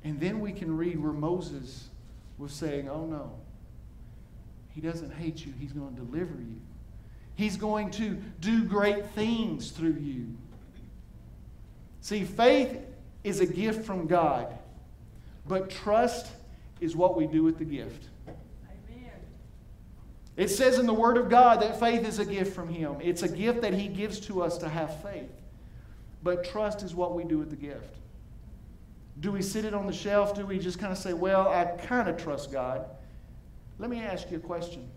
And 0.03 0.19
then 0.19 0.41
we 0.41 0.51
can 0.51 0.75
read 0.75 1.01
where 1.01 1.13
Moses 1.13 1.87
was 2.37 2.51
saying, 2.51 2.89
Oh 2.89 3.05
no, 3.05 3.31
He 4.71 4.81
doesn't 4.81 5.11
hate 5.11 5.45
you, 5.45 5.53
He's 5.57 5.71
going 5.71 5.95
to 5.95 6.01
deliver 6.01 6.33
you. 6.33 6.59
He's 7.35 7.57
going 7.57 7.91
to 7.91 8.17
do 8.39 8.63
great 8.63 9.07
things 9.11 9.71
through 9.71 9.97
you. 9.99 10.27
See, 12.01 12.23
faith 12.23 12.79
is 13.23 13.39
a 13.39 13.45
gift 13.45 13.85
from 13.85 14.07
God, 14.07 14.57
but 15.47 15.69
trust 15.69 16.27
is 16.79 16.95
what 16.95 17.17
we 17.17 17.27
do 17.27 17.43
with 17.43 17.57
the 17.57 17.65
gift. 17.65 18.05
Amen. 18.27 19.11
It 20.37 20.49
says 20.49 20.77
in 20.77 20.85
the 20.85 20.93
Word 20.93 21.17
of 21.17 21.29
God 21.29 21.61
that 21.61 21.79
faith 21.79 22.07
is 22.07 22.19
a 22.19 22.25
gift 22.25 22.55
from 22.55 22.69
Him. 22.69 22.97
It's 23.01 23.23
a 23.23 23.27
gift 23.27 23.61
that 23.61 23.73
He 23.73 23.87
gives 23.87 24.19
to 24.21 24.41
us 24.41 24.57
to 24.59 24.69
have 24.69 25.01
faith. 25.01 25.31
But 26.23 26.43
trust 26.43 26.83
is 26.83 26.95
what 26.95 27.15
we 27.15 27.23
do 27.23 27.37
with 27.37 27.49
the 27.49 27.55
gift. 27.55 27.95
Do 29.19 29.31
we 29.31 29.41
sit 29.41 29.65
it 29.65 29.73
on 29.73 29.87
the 29.87 29.93
shelf? 29.93 30.35
Do 30.35 30.45
we 30.45 30.59
just 30.59 30.79
kind 30.79 30.91
of 30.91 30.97
say, 30.97 31.13
well, 31.13 31.47
I 31.49 31.65
kind 31.65 32.09
of 32.09 32.17
trust 32.17 32.51
God? 32.51 32.85
Let 33.79 33.89
me 33.89 34.01
ask 34.01 34.29
you 34.31 34.37
a 34.37 34.41
question. 34.41 34.87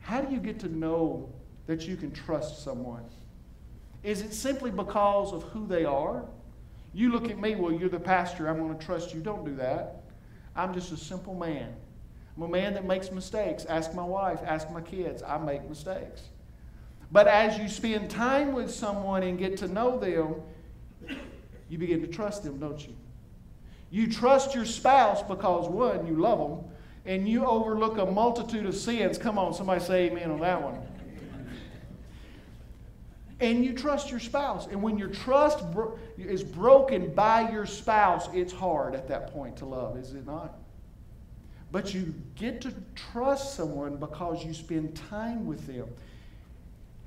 How 0.00 0.20
do 0.20 0.34
you 0.34 0.40
get 0.40 0.58
to 0.60 0.68
know 0.68 1.32
that 1.66 1.86
you 1.86 1.96
can 1.96 2.10
trust 2.10 2.64
someone? 2.64 3.04
Is 4.02 4.22
it 4.22 4.32
simply 4.32 4.70
because 4.70 5.32
of 5.32 5.42
who 5.44 5.66
they 5.66 5.84
are? 5.84 6.24
You 6.92 7.12
look 7.12 7.30
at 7.30 7.38
me, 7.38 7.54
well, 7.54 7.72
you're 7.72 7.88
the 7.88 8.00
pastor, 8.00 8.48
I'm 8.48 8.58
going 8.58 8.76
to 8.76 8.84
trust 8.84 9.14
you. 9.14 9.20
Don't 9.20 9.44
do 9.44 9.54
that. 9.56 10.02
I'm 10.56 10.74
just 10.74 10.90
a 10.90 10.96
simple 10.96 11.34
man. 11.34 11.72
I'm 12.36 12.42
a 12.42 12.48
man 12.48 12.74
that 12.74 12.84
makes 12.84 13.12
mistakes. 13.12 13.64
Ask 13.66 13.94
my 13.94 14.02
wife, 14.02 14.40
ask 14.44 14.70
my 14.70 14.80
kids. 14.80 15.22
I 15.22 15.38
make 15.38 15.68
mistakes. 15.68 16.22
But 17.12 17.26
as 17.26 17.58
you 17.58 17.68
spend 17.68 18.10
time 18.10 18.52
with 18.52 18.70
someone 18.70 19.22
and 19.22 19.38
get 19.38 19.56
to 19.58 19.68
know 19.68 19.98
them, 19.98 20.36
you 21.68 21.78
begin 21.78 22.00
to 22.00 22.06
trust 22.06 22.42
them, 22.42 22.58
don't 22.58 22.84
you? 22.86 22.96
You 23.90 24.10
trust 24.10 24.54
your 24.54 24.64
spouse 24.64 25.22
because, 25.22 25.68
one, 25.68 26.06
you 26.06 26.14
love 26.16 26.38
them, 26.38 26.70
and 27.10 27.28
you 27.28 27.44
overlook 27.44 27.98
a 27.98 28.06
multitude 28.06 28.66
of 28.66 28.76
sins. 28.76 29.18
Come 29.18 29.36
on, 29.36 29.52
somebody 29.52 29.84
say 29.84 30.06
amen 30.06 30.30
on 30.30 30.38
that 30.38 30.62
one. 30.62 30.80
And 33.40 33.64
you 33.64 33.72
trust 33.72 34.12
your 34.12 34.20
spouse. 34.20 34.68
And 34.68 34.80
when 34.80 34.96
your 34.96 35.08
trust 35.08 35.68
bro- 35.72 35.98
is 36.16 36.44
broken 36.44 37.12
by 37.12 37.50
your 37.50 37.66
spouse, 37.66 38.28
it's 38.32 38.52
hard 38.52 38.94
at 38.94 39.08
that 39.08 39.32
point 39.32 39.56
to 39.56 39.64
love, 39.64 39.96
is 39.96 40.14
it 40.14 40.24
not? 40.24 40.56
But 41.72 41.92
you 41.92 42.14
get 42.36 42.60
to 42.60 42.72
trust 42.94 43.56
someone 43.56 43.96
because 43.96 44.44
you 44.44 44.54
spend 44.54 44.94
time 44.94 45.46
with 45.46 45.66
them. 45.66 45.88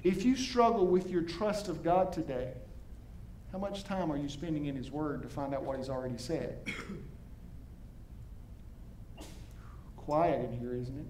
If 0.04 0.26
you 0.26 0.36
struggle 0.36 0.86
with 0.86 1.10
your 1.10 1.22
trust 1.22 1.70
of 1.70 1.82
God 1.82 2.12
today, 2.12 2.52
how 3.54 3.58
much 3.58 3.86
time 3.86 4.12
are 4.12 4.18
you 4.18 4.28
spending 4.28 4.66
in 4.66 4.76
His 4.76 4.92
Word 4.92 5.22
to 5.22 5.30
find 5.30 5.54
out 5.54 5.64
what 5.64 5.78
He's 5.78 5.90
already 5.90 6.18
said? 6.18 6.58
Quiet 10.06 10.50
in 10.50 10.60
here, 10.60 10.74
isn't 10.76 10.98
it? 10.98 11.06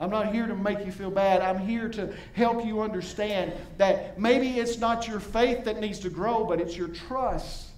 I'm 0.00 0.10
not 0.10 0.32
here 0.32 0.46
to 0.46 0.54
make 0.54 0.84
you 0.84 0.92
feel 0.92 1.10
bad. 1.10 1.40
I'm 1.40 1.58
here 1.58 1.88
to 1.90 2.14
help 2.32 2.64
you 2.64 2.80
understand 2.82 3.52
that 3.78 4.18
maybe 4.18 4.58
it's 4.60 4.78
not 4.78 5.08
your 5.08 5.18
faith 5.18 5.64
that 5.64 5.80
needs 5.80 5.98
to 6.00 6.10
grow, 6.10 6.44
but 6.44 6.60
it's 6.60 6.76
your 6.76 6.88
trust 6.88 7.68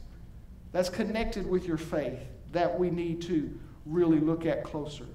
that's 0.73 0.91
connected 0.91 1.49
with 1.49 1.67
your 1.67 1.79
faith 1.79 2.21
that 2.53 2.79
we 2.79 2.91
need 2.91 3.23
to 3.23 3.51
really 3.87 4.21
look 4.21 4.45
at 4.45 4.65
closer. 4.65 5.07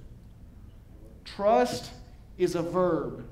Trust 1.23 1.91
is 2.37 2.55
a 2.55 2.61
verb. 2.61 3.25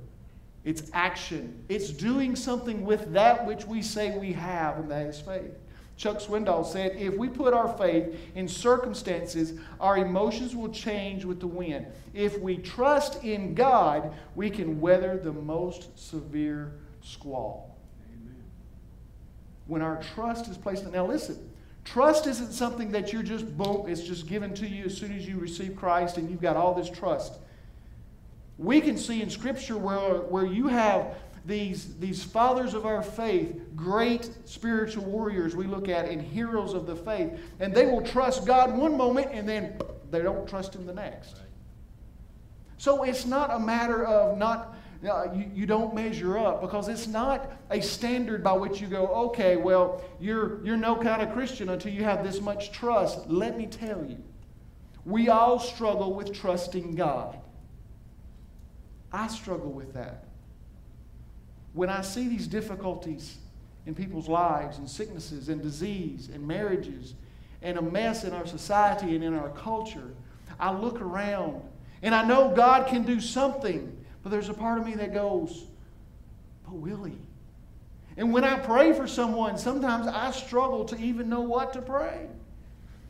It's 0.64 0.90
action. 0.94 1.66
It's 1.68 1.90
doing 1.90 2.36
something 2.36 2.86
with 2.86 3.12
that 3.14 3.46
which 3.46 3.66
we 3.66 3.82
say 3.82 4.18
we 4.18 4.34
have, 4.34 4.78
and 4.78 4.92
that 4.92 5.08
is 5.08 5.20
faith. 5.20 5.52
Chuck 5.96 6.20
Swindoll 6.20 6.66
said, 6.66 6.96
If 6.98 7.16
we 7.16 7.30
put 7.30 7.54
our 7.54 7.78
faith 7.78 8.16
in 8.36 8.48
circumstances, 8.48 9.54
our 9.80 9.98
emotions 9.98 10.56
will 10.56 10.70
change 10.70 11.24
with 11.24 11.40
the 11.40 11.48
wind. 11.48 11.86
If 12.14 12.40
we 12.40 12.58
trust 12.58 13.24
in 13.24 13.54
God, 13.54 14.14
we 14.36 14.50
can 14.50 14.82
weather 14.82 15.18
the 15.18 15.32
most 15.32 15.98
severe 15.98 16.74
squall. 17.02 17.78
Amen. 18.12 18.36
When 19.68 19.82
our 19.82 20.02
trust 20.16 20.48
is 20.48 20.58
placed 20.58 20.84
in. 20.84 20.92
Now, 20.92 21.06
listen, 21.06 21.50
trust 21.86 22.26
isn't 22.26 22.54
something 22.54 22.92
that 22.92 23.14
you're 23.14 23.24
just, 23.24 23.56
boom, 23.56 23.86
it's 23.88 24.04
just 24.04 24.28
given 24.28 24.54
to 24.56 24.68
you 24.68 24.86
as 24.86 24.98
soon 24.98 25.12
as 25.16 25.28
you 25.28 25.38
receive 25.38 25.76
Christ 25.76 26.18
and 26.18 26.30
you've 26.30 26.42
got 26.42 26.58
all 26.58 26.74
this 26.74 26.90
trust. 26.90 27.34
We 28.58 28.82
can 28.82 28.98
see 28.98 29.22
in 29.22 29.30
Scripture 29.30 29.78
where, 29.78 30.22
where 30.22 30.46
you 30.46 30.68
have 30.68 31.16
these, 31.46 31.96
these 31.98 32.24
fathers 32.24 32.74
of 32.74 32.86
our 32.86 33.04
faith, 33.04 33.62
great 33.76 34.30
spiritual 34.46 35.04
warriors 35.04 35.56
we 35.56 35.66
look 35.66 35.90
at, 35.90 36.08
and 36.08 36.22
heroes 36.22 36.74
of 36.74 36.86
the 36.86 36.96
faith, 36.96 37.38
and 37.60 37.74
they 37.74 37.86
will 37.86 38.02
trust 38.02 38.46
God 38.46 38.76
one 38.76 38.96
moment 38.96 39.30
and 39.32 39.48
then 39.48 39.78
they 40.10 40.22
don't 40.22 40.48
trust 40.48 40.74
Him 40.76 40.86
the 40.86 40.94
next. 40.94 41.38
So 42.78 43.04
it's 43.04 43.26
not 43.26 43.52
a 43.52 43.60
matter 43.60 44.06
of 44.06 44.38
not. 44.38 44.76
Uh, 45.08 45.34
you, 45.34 45.52
you 45.54 45.66
don't 45.66 45.94
measure 45.94 46.38
up 46.38 46.62
because 46.62 46.88
it's 46.88 47.08
not 47.08 47.52
a 47.70 47.82
standard 47.82 48.42
by 48.42 48.54
which 48.54 48.80
you 48.80 48.88
go, 48.88 49.08
okay, 49.08 49.58
well, 49.58 50.02
you're, 50.18 50.64
you're 50.66 50.78
no 50.78 50.96
kind 50.96 51.22
of 51.22 51.34
Christian 51.34 51.68
until 51.68 51.92
you 51.92 52.06
have 52.06 52.24
this 52.24 52.40
much 52.40 52.72
trust. 52.72 53.30
Let 53.30 53.58
me 53.58 53.66
tell 53.66 54.06
you, 54.06 54.24
we 55.04 55.28
all 55.28 55.60
struggle 55.60 56.14
with 56.14 56.32
trusting 56.32 56.96
God. 56.96 57.38
I 59.12 59.28
struggle 59.28 59.72
with 59.72 59.94
that. 59.94 60.24
When 61.74 61.90
I 61.90 62.02
see 62.02 62.28
these 62.28 62.48
difficulties 62.48 63.38
in 63.86 63.96
people's 63.96 64.30
lives, 64.30 64.78
and 64.78 64.90
sicknesses, 64.90 65.50
and 65.50 65.62
disease, 65.62 66.30
and 66.34 66.48
marriages, 66.48 67.16
and 67.62 67.78
a 67.78 67.82
mess 67.82 68.24
in 68.24 68.34
our 68.34 68.46
society 68.46 69.16
and 69.16 69.24
in 69.24 69.34
our 69.34 69.50
culture, 69.50 70.14
I 70.60 70.72
look 70.72 71.02
around 71.02 71.62
and 72.02 72.14
I 72.14 72.24
know 72.26 72.54
God 72.54 72.88
can 72.88 73.04
do 73.04 73.20
something, 73.20 73.98
but 74.22 74.30
there's 74.30 74.50
a 74.50 74.54
part 74.54 74.80
of 74.80 74.86
me 74.86 74.94
that 74.96 75.14
goes, 75.14 75.66
but 76.66 76.76
will 76.76 77.04
He? 77.04 77.18
And 78.18 78.32
when 78.32 78.44
I 78.44 78.60
pray 78.60 78.94
for 78.94 79.08
someone, 79.08 79.58
sometimes 79.58 80.08
I 80.08 80.32
struggle 80.32 80.86
to 80.86 80.98
even 80.98 81.30
know 81.30 81.42
what 81.42 81.74
to 81.74 81.82
pray. 81.82 82.28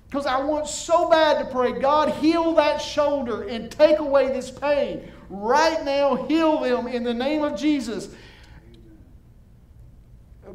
Because 0.09 0.25
I 0.27 0.41
want 0.43 0.67
so 0.67 1.09
bad 1.09 1.39
to 1.39 1.51
pray, 1.51 1.79
God, 1.79 2.09
heal 2.09 2.53
that 2.53 2.79
shoulder 2.79 3.47
and 3.47 3.71
take 3.71 3.97
away 3.97 4.27
this 4.27 4.51
pain. 4.51 5.11
Right 5.29 5.83
now, 5.83 6.15
heal 6.27 6.59
them 6.59 6.87
in 6.87 7.03
the 7.03 7.13
name 7.13 7.43
of 7.43 7.59
Jesus. 7.59 8.09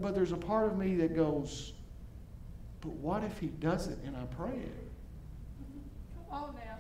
But 0.00 0.14
there's 0.14 0.32
a 0.32 0.36
part 0.36 0.66
of 0.66 0.78
me 0.78 0.96
that 0.96 1.14
goes, 1.14 1.72
but 2.80 2.90
what 2.92 3.24
if 3.24 3.38
he 3.38 3.46
does 3.46 3.88
it 3.88 3.98
and 4.04 4.16
I 4.16 4.24
pray 4.36 4.56
it? 4.56 4.90
Come 6.28 6.42
on 6.42 6.54
now. 6.54 6.78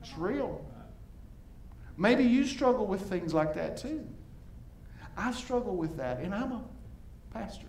It's 0.00 0.16
real. 0.16 0.64
Maybe 1.96 2.22
you 2.22 2.46
struggle 2.46 2.86
with 2.86 3.02
things 3.02 3.34
like 3.34 3.54
that 3.54 3.76
too. 3.76 4.06
I 5.16 5.32
struggle 5.32 5.74
with 5.74 5.96
that, 5.96 6.20
and 6.20 6.32
I'm 6.32 6.52
a 6.52 6.62
pastor. 7.32 7.66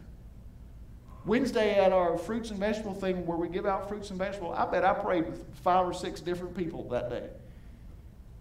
Wednesday 1.25 1.80
at 1.80 1.91
our 1.91 2.17
fruits 2.17 2.52
and 2.52 2.60
vegetable 2.60 2.93
thing 2.93 3.25
where 3.25 3.38
we 3.38 3.49
give 3.49 3.65
out 3.65 3.89
fruits 3.89 4.12
and 4.12 4.19
vegetables, 4.19 4.56
I 4.58 4.65
bet 4.67 4.86
I 4.86 4.93
prayed 4.93 5.25
with 5.25 5.43
five 5.63 5.86
or 5.86 5.93
six 5.93 6.21
different 6.21 6.56
people 6.56 6.88
that 6.89 7.10
day. 7.10 7.30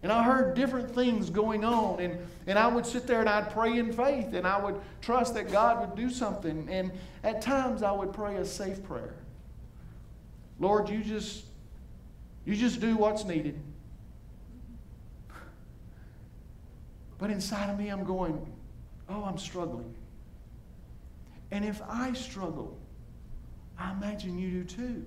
And 0.02 0.12
I 0.12 0.22
heard 0.22 0.54
different 0.54 0.94
things 0.94 1.28
going 1.28 1.64
on. 1.64 2.00
And, 2.00 2.18
and 2.46 2.58
I 2.58 2.68
would 2.68 2.86
sit 2.86 3.06
there 3.06 3.20
and 3.20 3.28
I'd 3.28 3.50
pray 3.50 3.78
in 3.78 3.92
faith 3.92 4.32
and 4.32 4.46
I 4.46 4.62
would 4.62 4.80
trust 5.00 5.34
that 5.34 5.50
God 5.50 5.80
would 5.80 5.96
do 5.96 6.08
something. 6.08 6.68
And 6.70 6.92
at 7.24 7.42
times 7.42 7.82
I 7.82 7.92
would 7.92 8.12
pray 8.12 8.36
a 8.36 8.44
safe 8.44 8.82
prayer. 8.84 9.14
Lord, 10.60 10.88
you 10.88 11.02
just 11.02 11.44
you 12.44 12.56
just 12.56 12.80
do 12.80 12.96
what's 12.96 13.24
needed. 13.24 13.60
But 17.18 17.30
inside 17.30 17.68
of 17.68 17.78
me 17.78 17.88
I'm 17.88 18.04
going, 18.04 18.46
oh, 19.08 19.24
I'm 19.24 19.38
struggling. 19.38 19.94
And 21.50 21.64
if 21.64 21.82
I 21.88 22.12
struggle, 22.12 22.78
I 23.78 23.92
imagine 23.92 24.38
you 24.38 24.62
do 24.62 24.64
too. 24.64 25.04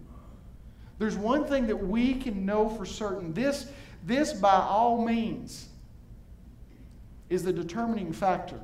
There's 1.00 1.16
one 1.16 1.46
thing 1.46 1.66
that 1.68 1.76
we 1.76 2.14
can 2.14 2.46
know 2.46 2.70
for 2.70 2.86
certain. 2.86 3.34
This 3.34 3.72
this, 4.04 4.34
by 4.34 4.54
all 4.54 5.04
means, 5.04 5.68
is 7.30 7.44
the 7.44 7.54
determining 7.54 8.12
factor 8.12 8.60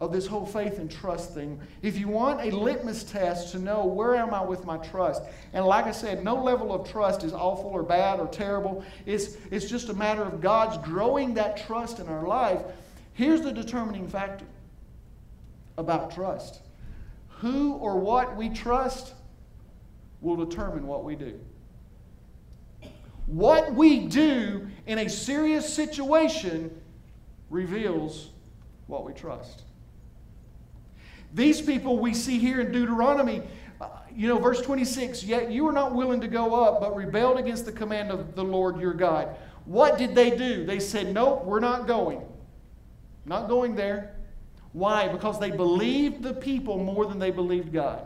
of 0.00 0.12
this 0.12 0.26
whole 0.26 0.46
faith 0.46 0.78
and 0.78 0.90
trust 0.90 1.34
thing. 1.34 1.60
If 1.82 1.98
you 1.98 2.08
want 2.08 2.40
a 2.40 2.54
litmus 2.54 3.02
test 3.02 3.52
to 3.52 3.58
know 3.58 3.84
where 3.84 4.14
am 4.14 4.32
I 4.32 4.42
with 4.42 4.64
my 4.64 4.76
trust, 4.78 5.22
and 5.52 5.64
like 5.64 5.86
I 5.86 5.92
said, 5.92 6.22
no 6.22 6.36
level 6.36 6.72
of 6.72 6.88
trust 6.88 7.24
is 7.24 7.32
awful 7.32 7.70
or 7.70 7.82
bad 7.82 8.20
or 8.20 8.28
terrible. 8.28 8.84
It's, 9.06 9.36
it's 9.50 9.68
just 9.68 9.88
a 9.88 9.94
matter 9.94 10.22
of 10.22 10.40
God's 10.40 10.78
growing 10.86 11.34
that 11.34 11.66
trust 11.66 11.98
in 11.98 12.06
our 12.08 12.26
life. 12.26 12.62
Here's 13.12 13.40
the 13.40 13.52
determining 13.52 14.06
factor 14.08 14.46
about 15.76 16.14
trust 16.14 16.60
who 17.28 17.74
or 17.74 17.98
what 17.98 18.36
we 18.36 18.48
trust 18.48 19.14
will 20.20 20.36
determine 20.36 20.86
what 20.86 21.04
we 21.04 21.14
do. 21.14 21.38
What 23.28 23.74
we 23.74 24.06
do 24.06 24.66
in 24.86 24.98
a 25.00 25.08
serious 25.08 25.70
situation 25.72 26.70
reveals 27.50 28.30
what 28.86 29.04
we 29.04 29.12
trust. 29.12 29.64
These 31.34 31.60
people 31.60 31.98
we 31.98 32.14
see 32.14 32.38
here 32.38 32.60
in 32.60 32.72
Deuteronomy, 32.72 33.42
uh, 33.82 33.88
you 34.10 34.28
know, 34.28 34.38
verse 34.38 34.62
26, 34.62 35.24
yet 35.24 35.50
you 35.50 35.64
were 35.64 35.72
not 35.72 35.94
willing 35.94 36.22
to 36.22 36.28
go 36.28 36.54
up, 36.64 36.80
but 36.80 36.96
rebelled 36.96 37.38
against 37.38 37.66
the 37.66 37.72
command 37.72 38.10
of 38.10 38.34
the 38.34 38.42
Lord 38.42 38.80
your 38.80 38.94
God. 38.94 39.36
What 39.66 39.98
did 39.98 40.14
they 40.14 40.34
do? 40.34 40.64
They 40.64 40.80
said, 40.80 41.12
Nope, 41.12 41.44
we're 41.44 41.60
not 41.60 41.86
going. 41.86 42.22
Not 43.26 43.46
going 43.46 43.74
there. 43.74 44.16
Why? 44.72 45.06
Because 45.06 45.38
they 45.38 45.50
believed 45.50 46.22
the 46.22 46.32
people 46.32 46.78
more 46.78 47.04
than 47.04 47.18
they 47.18 47.30
believed 47.30 47.74
God. 47.74 48.04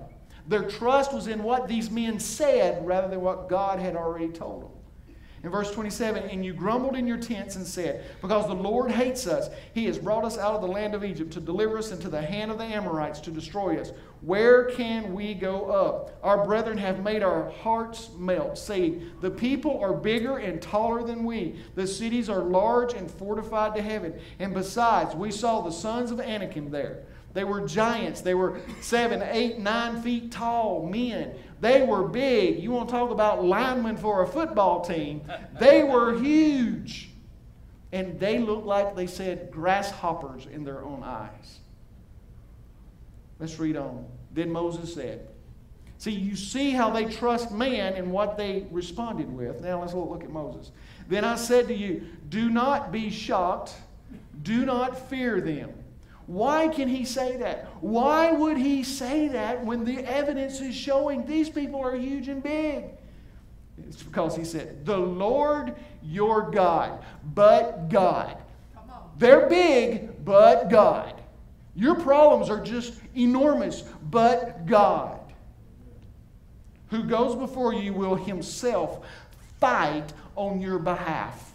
Their 0.48 0.68
trust 0.68 1.14
was 1.14 1.28
in 1.28 1.44
what 1.44 1.68
these 1.68 1.92
men 1.92 2.18
said 2.18 2.84
rather 2.84 3.06
than 3.06 3.20
what 3.20 3.48
God 3.48 3.78
had 3.78 3.94
already 3.94 4.28
told 4.28 4.62
them. 4.62 4.71
In 5.44 5.50
verse 5.50 5.72
27, 5.72 6.30
and 6.30 6.44
you 6.44 6.52
grumbled 6.52 6.94
in 6.94 7.04
your 7.04 7.16
tents 7.16 7.56
and 7.56 7.66
said, 7.66 8.04
Because 8.20 8.46
the 8.46 8.54
Lord 8.54 8.92
hates 8.92 9.26
us, 9.26 9.50
he 9.74 9.86
has 9.86 9.98
brought 9.98 10.24
us 10.24 10.38
out 10.38 10.54
of 10.54 10.60
the 10.60 10.68
land 10.68 10.94
of 10.94 11.04
Egypt 11.04 11.32
to 11.32 11.40
deliver 11.40 11.78
us 11.78 11.90
into 11.90 12.08
the 12.08 12.22
hand 12.22 12.52
of 12.52 12.58
the 12.58 12.64
Amorites 12.64 13.18
to 13.22 13.32
destroy 13.32 13.80
us. 13.80 13.90
Where 14.20 14.66
can 14.66 15.14
we 15.14 15.34
go 15.34 15.64
up? 15.64 16.16
Our 16.22 16.44
brethren 16.44 16.78
have 16.78 17.02
made 17.02 17.24
our 17.24 17.50
hearts 17.50 18.10
melt, 18.16 18.56
saying, 18.56 19.10
The 19.20 19.32
people 19.32 19.80
are 19.80 19.92
bigger 19.92 20.38
and 20.38 20.62
taller 20.62 21.02
than 21.02 21.24
we. 21.24 21.56
The 21.74 21.88
cities 21.88 22.30
are 22.30 22.44
large 22.44 22.94
and 22.94 23.10
fortified 23.10 23.74
to 23.74 23.82
heaven. 23.82 24.14
And 24.38 24.54
besides, 24.54 25.16
we 25.16 25.32
saw 25.32 25.60
the 25.60 25.72
sons 25.72 26.12
of 26.12 26.20
Anakim 26.20 26.70
there. 26.70 27.02
They 27.34 27.44
were 27.44 27.66
giants. 27.66 28.20
They 28.20 28.34
were 28.34 28.60
seven, 28.80 29.22
eight, 29.22 29.58
nine 29.58 30.02
feet 30.02 30.30
tall 30.30 30.86
men. 30.86 31.34
They 31.60 31.82
were 31.82 32.08
big. 32.08 32.62
You 32.62 32.72
want 32.72 32.88
to 32.88 32.92
talk 32.94 33.10
about 33.10 33.44
linemen 33.44 33.96
for 33.96 34.22
a 34.22 34.26
football 34.26 34.84
team? 34.84 35.22
They 35.58 35.82
were 35.82 36.18
huge. 36.18 37.10
And 37.92 38.18
they 38.18 38.38
looked 38.38 38.66
like 38.66 38.96
they 38.96 39.06
said 39.06 39.50
grasshoppers 39.50 40.46
in 40.46 40.64
their 40.64 40.82
own 40.82 41.02
eyes. 41.02 41.60
Let's 43.38 43.58
read 43.58 43.76
on. 43.76 44.06
Then 44.32 44.50
Moses 44.50 44.94
said, 44.94 45.28
See, 45.98 46.10
you 46.10 46.34
see 46.34 46.70
how 46.70 46.90
they 46.90 47.04
trust 47.04 47.52
man 47.52 47.94
and 47.94 48.10
what 48.10 48.36
they 48.36 48.66
responded 48.72 49.32
with. 49.32 49.60
Now 49.60 49.80
let's 49.80 49.94
look 49.94 50.24
at 50.24 50.30
Moses. 50.30 50.72
Then 51.08 51.24
I 51.24 51.36
said 51.36 51.68
to 51.68 51.74
you, 51.74 52.02
Do 52.28 52.50
not 52.50 52.90
be 52.90 53.08
shocked, 53.08 53.74
do 54.42 54.64
not 54.66 55.08
fear 55.08 55.40
them. 55.40 55.72
Why 56.26 56.68
can 56.68 56.88
he 56.88 57.04
say 57.04 57.36
that? 57.38 57.66
Why 57.80 58.30
would 58.32 58.56
he 58.56 58.82
say 58.82 59.28
that 59.28 59.64
when 59.64 59.84
the 59.84 59.98
evidence 59.98 60.60
is 60.60 60.74
showing 60.74 61.26
these 61.26 61.50
people 61.50 61.80
are 61.80 61.96
huge 61.96 62.28
and 62.28 62.42
big? 62.42 62.84
It's 63.88 64.02
because 64.02 64.36
he 64.36 64.44
said, 64.44 64.84
The 64.86 64.96
Lord 64.96 65.74
your 66.02 66.50
God, 66.50 67.04
but 67.34 67.88
God. 67.88 68.38
They're 69.18 69.48
big, 69.48 70.24
but 70.24 70.68
God. 70.68 71.20
Your 71.74 71.94
problems 71.94 72.50
are 72.50 72.60
just 72.60 72.94
enormous, 73.16 73.82
but 74.10 74.66
God, 74.66 75.18
who 76.90 77.02
goes 77.04 77.34
before 77.34 77.72
you, 77.72 77.94
will 77.94 78.14
himself 78.14 79.06
fight 79.58 80.12
on 80.36 80.60
your 80.60 80.78
behalf. 80.78 81.52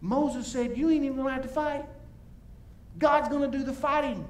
Moses 0.00 0.46
said, 0.46 0.76
You 0.76 0.90
ain't 0.90 1.04
even 1.04 1.16
going 1.16 1.28
to 1.28 1.34
have 1.34 1.42
to 1.42 1.48
fight. 1.48 1.84
God's 2.98 3.28
going 3.28 3.50
to 3.50 3.58
do 3.58 3.64
the 3.64 3.72
fighting. 3.72 4.26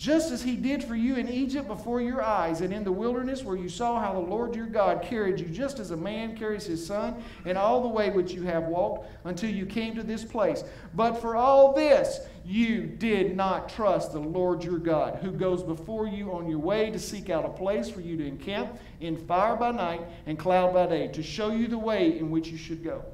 just 0.00 0.32
as 0.32 0.42
he 0.42 0.56
did 0.56 0.82
for 0.82 0.96
you 0.96 1.16
in 1.16 1.28
Egypt 1.28 1.68
before 1.68 2.00
your 2.00 2.22
eyes, 2.22 2.62
and 2.62 2.72
in 2.72 2.84
the 2.84 2.90
wilderness 2.90 3.44
where 3.44 3.58
you 3.58 3.68
saw 3.68 4.00
how 4.00 4.14
the 4.14 4.18
Lord 4.18 4.56
your 4.56 4.64
God 4.64 5.02
carried 5.02 5.38
you, 5.38 5.44
just 5.44 5.78
as 5.78 5.90
a 5.90 5.96
man 5.96 6.34
carries 6.34 6.64
his 6.64 6.84
son, 6.86 7.22
and 7.44 7.58
all 7.58 7.82
the 7.82 7.88
way 7.88 8.08
which 8.08 8.32
you 8.32 8.40
have 8.44 8.62
walked 8.62 9.10
until 9.24 9.50
you 9.50 9.66
came 9.66 9.94
to 9.96 10.02
this 10.02 10.24
place. 10.24 10.64
But 10.94 11.20
for 11.20 11.36
all 11.36 11.74
this, 11.74 12.20
you 12.46 12.86
did 12.86 13.36
not 13.36 13.68
trust 13.68 14.12
the 14.12 14.20
Lord 14.20 14.64
your 14.64 14.78
God, 14.78 15.18
who 15.20 15.32
goes 15.32 15.62
before 15.62 16.08
you 16.08 16.32
on 16.32 16.48
your 16.48 16.60
way 16.60 16.90
to 16.90 16.98
seek 16.98 17.28
out 17.28 17.44
a 17.44 17.50
place 17.50 17.90
for 17.90 18.00
you 18.00 18.16
to 18.16 18.26
encamp 18.26 18.78
in 19.02 19.18
fire 19.18 19.54
by 19.54 19.70
night 19.70 20.00
and 20.24 20.38
cloud 20.38 20.72
by 20.72 20.86
day, 20.86 21.08
to 21.08 21.22
show 21.22 21.50
you 21.50 21.68
the 21.68 21.76
way 21.76 22.18
in 22.18 22.30
which 22.30 22.48
you 22.48 22.56
should 22.56 22.82
go. 22.82 23.04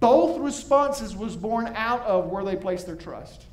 Both 0.00 0.38
responses 0.38 1.16
was 1.16 1.36
born 1.36 1.72
out 1.74 2.02
of 2.02 2.26
where 2.26 2.44
they 2.44 2.56
placed 2.56 2.86
their 2.86 2.96
trust. 2.96 3.44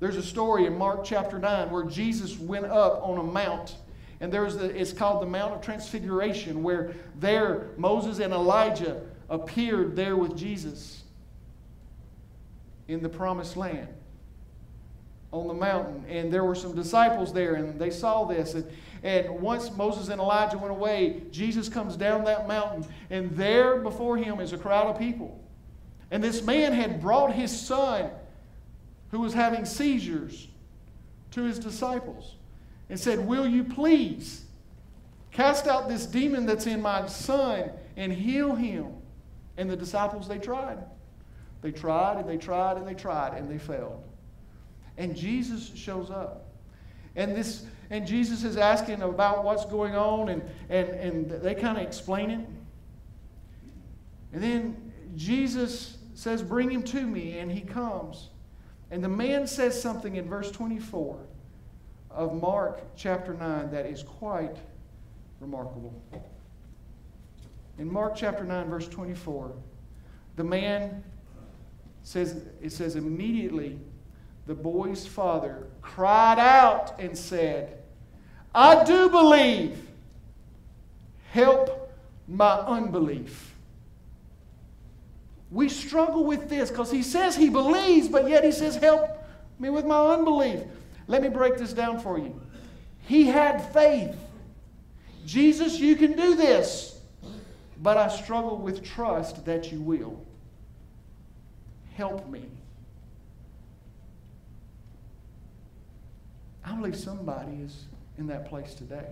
There's 0.00 0.16
a 0.16 0.22
story 0.22 0.66
in 0.66 0.76
Mark 0.76 1.04
chapter 1.04 1.38
9 1.38 1.70
where 1.70 1.84
Jesus 1.84 2.36
went 2.38 2.66
up 2.66 3.00
on 3.02 3.18
a 3.18 3.22
mount. 3.22 3.76
And 4.20 4.32
there's 4.32 4.56
the, 4.56 4.66
it's 4.66 4.92
called 4.92 5.22
the 5.22 5.26
Mount 5.26 5.54
of 5.54 5.62
Transfiguration, 5.62 6.62
where 6.62 6.94
there 7.18 7.68
Moses 7.76 8.18
and 8.18 8.32
Elijah 8.32 9.00
appeared 9.28 9.96
there 9.96 10.16
with 10.16 10.36
Jesus 10.36 11.02
in 12.88 13.02
the 13.02 13.08
promised 13.08 13.56
land 13.56 13.88
on 15.32 15.48
the 15.48 15.54
mountain. 15.54 16.04
And 16.08 16.32
there 16.32 16.44
were 16.44 16.54
some 16.54 16.74
disciples 16.74 17.32
there, 17.32 17.54
and 17.54 17.80
they 17.80 17.90
saw 17.90 18.24
this. 18.24 18.54
And, 18.54 18.70
and 19.02 19.28
once 19.40 19.70
Moses 19.76 20.08
and 20.08 20.20
Elijah 20.20 20.58
went 20.58 20.70
away, 20.70 21.22
Jesus 21.30 21.68
comes 21.68 21.96
down 21.96 22.24
that 22.24 22.46
mountain, 22.46 22.86
and 23.10 23.30
there 23.32 23.78
before 23.78 24.16
him 24.16 24.38
is 24.38 24.52
a 24.52 24.58
crowd 24.58 24.86
of 24.86 24.98
people. 24.98 25.40
And 26.10 26.22
this 26.22 26.42
man 26.42 26.72
had 26.72 27.00
brought 27.00 27.32
his 27.32 27.58
son 27.58 28.10
who 29.10 29.20
was 29.20 29.34
having 29.34 29.64
seizures 29.64 30.46
to 31.32 31.42
his 31.42 31.58
disciples 31.58 32.36
and 32.88 33.00
said, 33.00 33.26
Will 33.26 33.46
you 33.46 33.64
please 33.64 34.44
cast 35.32 35.66
out 35.66 35.88
this 35.88 36.06
demon 36.06 36.46
that's 36.46 36.66
in 36.66 36.80
my 36.80 37.06
son 37.06 37.70
and 37.96 38.12
heal 38.12 38.54
him? 38.54 38.88
And 39.56 39.68
the 39.68 39.76
disciples, 39.76 40.28
they 40.28 40.38
tried. 40.38 40.78
They 41.60 41.72
tried 41.72 42.18
and 42.18 42.28
they 42.28 42.36
tried 42.36 42.76
and 42.76 42.86
they 42.86 42.94
tried 42.94 43.36
and 43.36 43.50
they 43.50 43.58
failed. 43.58 44.02
And 44.96 45.16
Jesus 45.16 45.72
shows 45.74 46.10
up. 46.10 46.51
And 47.16 47.36
this 47.36 47.66
and 47.90 48.06
Jesus 48.06 48.42
is 48.42 48.56
asking 48.56 49.02
about 49.02 49.44
what's 49.44 49.66
going 49.66 49.94
on, 49.94 50.30
and, 50.30 50.42
and, 50.70 50.88
and 50.88 51.30
they 51.30 51.54
kind 51.54 51.76
of 51.76 51.84
explain 51.84 52.30
it. 52.30 52.48
And 54.32 54.42
then 54.42 54.92
Jesus 55.14 55.98
says, 56.14 56.42
Bring 56.42 56.70
him 56.70 56.82
to 56.84 57.02
me, 57.02 57.38
and 57.38 57.52
he 57.52 57.60
comes. 57.60 58.30
And 58.90 59.04
the 59.04 59.10
man 59.10 59.46
says 59.46 59.80
something 59.80 60.16
in 60.16 60.26
verse 60.26 60.50
24 60.50 61.18
of 62.10 62.40
Mark 62.40 62.82
chapter 62.96 63.34
9 63.34 63.70
that 63.70 63.84
is 63.84 64.02
quite 64.02 64.56
remarkable. 65.40 65.94
In 67.78 67.92
Mark 67.92 68.14
chapter 68.16 68.44
9, 68.44 68.70
verse 68.70 68.88
24, 68.88 69.52
the 70.36 70.44
man 70.44 71.02
says, 72.04 72.44
it 72.60 72.72
says, 72.72 72.96
immediately 72.96 73.78
the 74.46 74.54
boy's 74.54 75.06
father 75.06 75.66
cried 75.80 76.38
out 76.38 76.98
and 76.98 77.16
said, 77.16 77.78
I 78.54 78.84
do 78.84 79.08
believe. 79.08 79.88
Help 81.30 81.92
my 82.28 82.58
unbelief. 82.58 83.54
We 85.50 85.68
struggle 85.68 86.24
with 86.24 86.48
this 86.48 86.70
because 86.70 86.90
he 86.90 87.02
says 87.02 87.36
he 87.36 87.48
believes, 87.48 88.08
but 88.08 88.28
yet 88.28 88.44
he 88.44 88.52
says, 88.52 88.76
Help 88.76 89.24
me 89.58 89.70
with 89.70 89.84
my 89.84 90.14
unbelief. 90.14 90.60
Let 91.06 91.22
me 91.22 91.28
break 91.28 91.56
this 91.56 91.72
down 91.72 92.00
for 92.00 92.18
you. 92.18 92.40
He 93.00 93.26
had 93.26 93.72
faith. 93.72 94.16
Jesus, 95.26 95.78
you 95.78 95.96
can 95.96 96.16
do 96.16 96.34
this, 96.34 97.00
but 97.80 97.96
I 97.96 98.08
struggle 98.08 98.56
with 98.58 98.84
trust 98.84 99.44
that 99.44 99.70
you 99.70 99.80
will. 99.80 100.24
Help 101.94 102.28
me. 102.28 102.48
I 106.64 106.72
believe 106.74 106.96
somebody 106.96 107.56
is 107.56 107.84
in 108.18 108.26
that 108.28 108.48
place 108.48 108.74
today. 108.74 109.06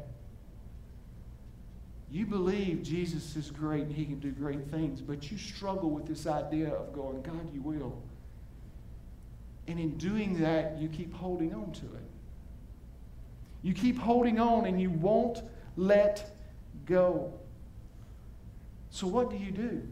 You 2.11 2.27
believe 2.27 2.83
Jesus 2.83 3.37
is 3.37 3.51
great 3.51 3.85
and 3.85 3.93
he 3.93 4.05
can 4.05 4.19
do 4.19 4.33
great 4.33 4.69
things, 4.71 5.01
but 5.01 5.31
you 5.31 5.39
struggle 5.39 5.91
with 5.91 6.07
this 6.07 6.27
idea 6.27 6.69
of 6.69 6.93
going, 6.93 7.23
God, 7.23 7.53
you 7.55 7.61
will. 7.61 8.03
And 9.69 9.79
in 9.79 9.97
doing 9.97 10.41
that, 10.41 10.79
you 10.79 10.89
keep 10.89 11.15
holding 11.15 11.55
on 11.55 11.71
to 11.73 11.87
it. 11.87 12.11
You 13.63 13.75
keep 13.75 13.99
holding 13.99 14.41
on 14.41 14.67
and 14.67 14.81
you 14.81 14.91
won't 14.91 15.43
let 15.77 16.37
go. 16.87 17.33
So, 18.91 19.07
what 19.07 19.31
do 19.31 19.37
you 19.37 19.53
do? 19.53 19.87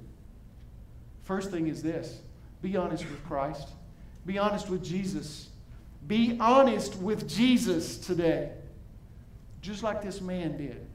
First 1.22 1.50
thing 1.50 1.68
is 1.68 1.82
this 1.82 2.20
be 2.62 2.76
honest 2.76 3.04
with 3.04 3.24
Christ, 3.26 3.68
be 4.26 4.38
honest 4.38 4.68
with 4.68 4.82
Jesus. 4.82 5.50
Be 6.06 6.36
honest 6.40 6.96
with 6.96 7.28
Jesus 7.28 7.98
today, 7.98 8.52
just 9.60 9.82
like 9.82 10.02
this 10.02 10.20
man 10.20 10.56
did. 10.56 10.86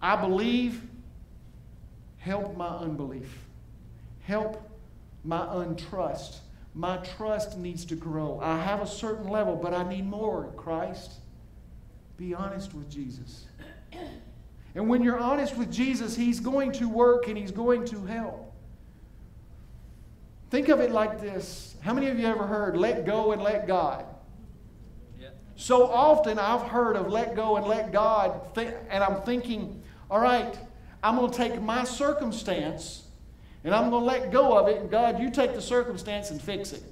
I 0.00 0.14
believe, 0.16 0.82
help 2.18 2.56
my 2.56 2.68
unbelief. 2.68 3.32
Help 4.20 4.62
my 5.24 5.40
untrust. 5.40 6.38
My 6.74 6.98
trust 6.98 7.58
needs 7.58 7.84
to 7.86 7.96
grow. 7.96 8.38
I 8.40 8.58
have 8.60 8.80
a 8.80 8.86
certain 8.86 9.28
level, 9.28 9.56
but 9.56 9.74
I 9.74 9.88
need 9.88 10.06
more, 10.06 10.52
Christ. 10.56 11.12
Be 12.16 12.34
honest 12.34 12.74
with 12.74 12.90
Jesus. 12.90 13.46
And 14.74 14.88
when 14.88 15.02
you're 15.02 15.18
honest 15.18 15.56
with 15.56 15.72
Jesus, 15.72 16.14
He's 16.14 16.40
going 16.40 16.72
to 16.72 16.88
work 16.88 17.26
and 17.26 17.36
He's 17.36 17.50
going 17.50 17.84
to 17.86 18.04
help. 18.04 18.52
Think 20.50 20.68
of 20.68 20.80
it 20.80 20.90
like 20.90 21.20
this. 21.20 21.74
How 21.80 21.92
many 21.92 22.08
of 22.08 22.18
you 22.18 22.26
ever 22.26 22.46
heard, 22.46 22.76
let 22.76 23.04
go 23.04 23.32
and 23.32 23.42
let 23.42 23.66
God? 23.66 24.04
So 25.60 25.88
often 25.88 26.38
I've 26.38 26.62
heard 26.62 26.94
of 26.94 27.08
let 27.08 27.34
go 27.34 27.56
and 27.56 27.66
let 27.66 27.90
God, 27.90 28.56
and 28.56 29.02
I'm 29.02 29.22
thinking, 29.22 29.82
all 30.08 30.20
right, 30.20 30.56
I'm 31.02 31.16
going 31.16 31.32
to 31.32 31.36
take 31.36 31.60
my 31.60 31.82
circumstance 31.82 33.02
and 33.64 33.74
I'm 33.74 33.90
going 33.90 34.04
to 34.04 34.06
let 34.06 34.30
go 34.30 34.56
of 34.56 34.68
it, 34.68 34.80
and 34.80 34.88
God, 34.88 35.20
you 35.20 35.30
take 35.30 35.54
the 35.54 35.60
circumstance 35.60 36.30
and 36.30 36.40
fix 36.40 36.72
it. 36.72 36.82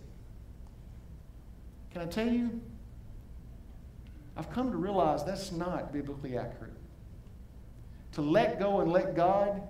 Can 1.92 2.02
I 2.02 2.06
tell 2.06 2.28
you? 2.28 2.60
I've 4.36 4.50
come 4.50 4.72
to 4.72 4.76
realize 4.76 5.24
that's 5.24 5.52
not 5.52 5.92
biblically 5.92 6.36
accurate. 6.36 6.74
To 8.14 8.20
let 8.20 8.58
go 8.58 8.80
and 8.80 8.90
let 8.90 9.14
God 9.14 9.62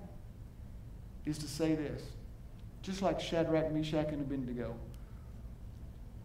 is 1.27 1.37
to 1.39 1.47
say 1.47 1.75
this, 1.75 2.03
just 2.81 3.03
like 3.03 3.21
Shadrach, 3.21 3.71
Meshach, 3.73 4.09
and 4.09 4.23
Abednego. 4.23 4.75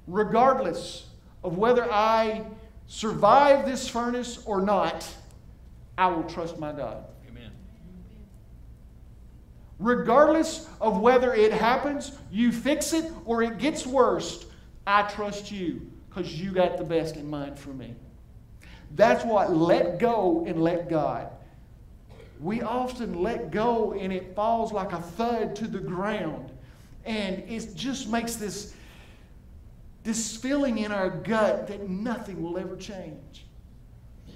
Regardless 0.07 1.07
of 1.43 1.57
whether 1.57 1.91
I 1.91 2.45
survive 2.91 3.65
this 3.65 3.87
furnace 3.87 4.43
or 4.45 4.61
not, 4.61 5.07
I 5.97 6.07
will 6.07 6.23
trust 6.23 6.59
my 6.59 6.73
God. 6.73 7.05
Amen. 7.29 7.49
Regardless 9.79 10.67
of 10.81 10.99
whether 10.99 11.33
it 11.33 11.53
happens, 11.53 12.11
you 12.29 12.51
fix 12.51 12.91
it, 12.91 13.09
or 13.23 13.43
it 13.43 13.59
gets 13.59 13.87
worse, 13.87 14.45
I 14.85 15.03
trust 15.03 15.53
you 15.53 15.89
because 16.09 16.37
you 16.37 16.51
got 16.51 16.77
the 16.77 16.83
best 16.83 17.15
in 17.15 17.29
mind 17.29 17.57
for 17.57 17.69
me. 17.69 17.95
That's 18.95 19.23
what 19.23 19.55
let 19.55 19.97
go 19.97 20.43
and 20.45 20.61
let 20.61 20.89
God. 20.89 21.29
We 22.41 22.61
often 22.61 23.21
let 23.23 23.51
go 23.51 23.93
and 23.93 24.11
it 24.11 24.35
falls 24.35 24.73
like 24.73 24.91
a 24.91 25.01
thud 25.01 25.55
to 25.55 25.67
the 25.67 25.79
ground. 25.79 26.51
And 27.05 27.41
it 27.47 27.73
just 27.73 28.09
makes 28.09 28.35
this, 28.35 28.73
this 30.03 30.35
feeling 30.35 30.79
in 30.79 30.91
our 30.91 31.09
gut 31.09 31.67
that 31.67 31.87
nothing 31.87 32.41
will 32.41 32.57
ever 32.57 32.75
change 32.75 33.45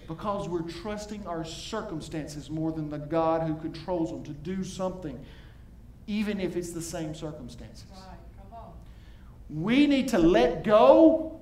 because 0.08 0.48
we're 0.48 0.62
trusting 0.62 1.26
our 1.26 1.44
circumstances 1.44 2.50
more 2.50 2.72
than 2.72 2.90
the 2.90 3.00
God 3.00 3.48
who 3.48 3.56
controls 3.56 4.12
them 4.12 4.24
to 4.24 4.32
do 4.32 4.64
something, 4.64 5.20
even 6.08 6.40
if 6.40 6.56
it's 6.56 6.72
the 6.72 6.82
same 6.82 7.16
circumstances. 7.16 7.86
We 9.50 9.88
need 9.88 10.08
to 10.10 10.20
let 10.20 10.64
go 10.64 11.40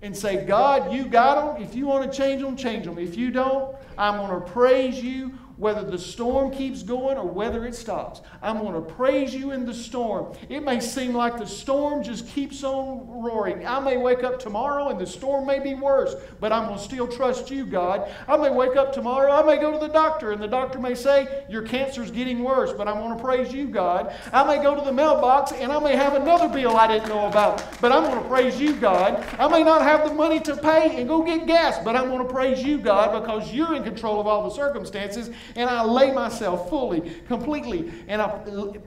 and 0.00 0.16
say, 0.16 0.44
God, 0.44 0.92
you 0.92 1.04
got 1.04 1.54
them. 1.54 1.62
If 1.62 1.74
you 1.74 1.86
want 1.86 2.10
to 2.10 2.16
change 2.16 2.42
them, 2.42 2.56
change 2.56 2.84
them. 2.84 2.98
If 2.98 3.16
you 3.16 3.30
don't, 3.30 3.76
I'm 3.96 4.16
going 4.16 4.30
to 4.30 4.50
praise 4.50 5.02
you 5.02 5.38
whether 5.62 5.88
the 5.88 5.96
storm 5.96 6.50
keeps 6.50 6.82
going 6.82 7.16
or 7.16 7.24
whether 7.24 7.64
it 7.64 7.74
stops. 7.76 8.20
I'm 8.42 8.58
going 8.58 8.74
to 8.74 8.80
praise 8.80 9.32
you 9.32 9.52
in 9.52 9.64
the 9.64 9.72
storm. 9.72 10.34
It 10.48 10.64
may 10.64 10.80
seem 10.80 11.14
like 11.14 11.38
the 11.38 11.46
storm 11.46 12.02
just 12.02 12.26
keeps 12.26 12.64
on 12.64 13.22
roaring. 13.22 13.64
I 13.64 13.78
may 13.78 13.96
wake 13.96 14.24
up 14.24 14.40
tomorrow 14.40 14.88
and 14.88 14.98
the 14.98 15.06
storm 15.06 15.46
may 15.46 15.60
be 15.60 15.74
worse, 15.74 16.16
but 16.40 16.50
I'm 16.50 16.66
going 16.66 16.78
to 16.78 16.84
still 16.84 17.06
trust 17.06 17.48
you, 17.48 17.64
God. 17.64 18.10
I 18.26 18.36
may 18.38 18.50
wake 18.50 18.74
up 18.74 18.92
tomorrow, 18.92 19.30
I 19.30 19.46
may 19.46 19.60
go 19.60 19.70
to 19.70 19.78
the 19.78 19.92
doctor, 19.92 20.32
and 20.32 20.42
the 20.42 20.48
doctor 20.48 20.80
may 20.80 20.96
say, 20.96 21.44
Your 21.48 21.62
cancer's 21.62 22.10
getting 22.10 22.42
worse, 22.42 22.72
but 22.72 22.88
I'm 22.88 22.96
going 22.96 23.16
to 23.16 23.22
praise 23.22 23.54
you, 23.54 23.68
God. 23.68 24.12
I 24.32 24.42
may 24.42 24.60
go 24.60 24.74
to 24.74 24.84
the 24.84 24.92
mailbox 24.92 25.52
and 25.52 25.70
I 25.70 25.78
may 25.78 25.94
have 25.94 26.14
another 26.14 26.48
bill 26.48 26.76
I 26.76 26.88
didn't 26.88 27.08
know 27.08 27.28
about, 27.28 27.62
but 27.80 27.92
I'm 27.92 28.02
going 28.02 28.20
to 28.20 28.28
praise 28.28 28.60
you, 28.60 28.74
God. 28.74 29.24
I 29.38 29.46
may 29.46 29.62
not 29.62 29.82
have 29.82 30.08
the 30.08 30.12
money 30.12 30.40
to 30.40 30.56
pay 30.56 30.98
and 30.98 31.08
go 31.08 31.22
get 31.22 31.46
gas, 31.46 31.78
but 31.84 31.94
I'm 31.94 32.08
going 32.08 32.26
to 32.26 32.32
praise 32.32 32.64
you, 32.64 32.78
God, 32.78 33.22
because 33.22 33.54
you're 33.54 33.76
in 33.76 33.84
control 33.84 34.20
of 34.20 34.26
all 34.26 34.42
the 34.42 34.54
circumstances 34.56 35.30
and 35.56 35.68
I 35.68 35.84
lay 35.84 36.12
myself 36.12 36.68
fully, 36.68 37.12
completely, 37.26 37.92
and 38.08 38.20
I 38.22 38.28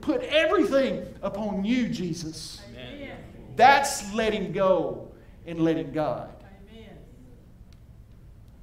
put 0.00 0.22
everything 0.22 1.06
upon 1.22 1.64
you, 1.64 1.88
Jesus. 1.88 2.60
Amen. 2.70 3.16
That's 3.56 4.12
letting 4.12 4.52
go 4.52 5.08
and 5.46 5.60
letting 5.60 5.92
God. 5.92 6.30
Amen. 6.72 6.96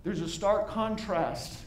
There's 0.04 0.22
a 0.22 0.30
stark 0.30 0.68
contrast 0.68 1.64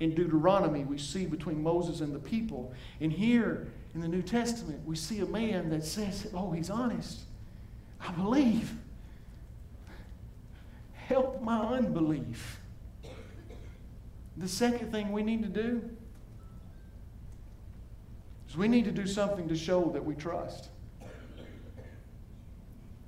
in 0.00 0.14
Deuteronomy 0.14 0.84
we 0.84 0.98
see 0.98 1.24
between 1.24 1.62
Moses 1.62 2.00
and 2.00 2.14
the 2.14 2.18
people. 2.18 2.72
And 3.00 3.10
here 3.10 3.68
in 3.94 4.00
the 4.00 4.08
New 4.08 4.22
Testament, 4.22 4.84
we 4.84 4.94
see 4.94 5.20
a 5.20 5.26
man 5.26 5.70
that 5.70 5.84
says, 5.84 6.28
Oh, 6.34 6.50
he's 6.50 6.70
honest. 6.70 7.20
I 8.00 8.12
believe. 8.12 8.74
Help 10.92 11.40
my 11.40 11.60
unbelief. 11.60 12.60
The 14.36 14.48
second 14.48 14.92
thing 14.92 15.12
we 15.12 15.22
need 15.22 15.42
to 15.42 15.48
do 15.48 15.82
is 18.48 18.56
we 18.56 18.68
need 18.68 18.84
to 18.84 18.92
do 18.92 19.06
something 19.06 19.48
to 19.48 19.56
show 19.56 19.90
that 19.92 20.04
we 20.04 20.14
trust. 20.14 20.68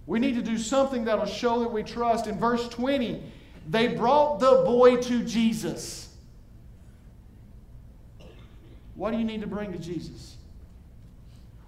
We 0.07 0.19
need 0.19 0.37
to 0.37 0.43
do 0.43 0.57
something 0.57 1.05
that'll 1.05 1.27
show 1.27 1.61
that 1.61 1.71
we 1.71 1.83
trust. 1.83 2.27
In 2.27 2.39
verse 2.39 2.67
20, 2.71 3.23
they 3.69 3.89
brought 3.89 4.41
the 4.41 4.63
boy 4.65 4.97
to 5.03 5.23
Jesus. 5.23 6.09
What 8.95 9.11
do 9.11 9.19
you 9.19 9.25
need 9.25 9.43
to 9.43 9.47
bring 9.47 9.71
to 9.73 9.79
Jesus? 9.79 10.37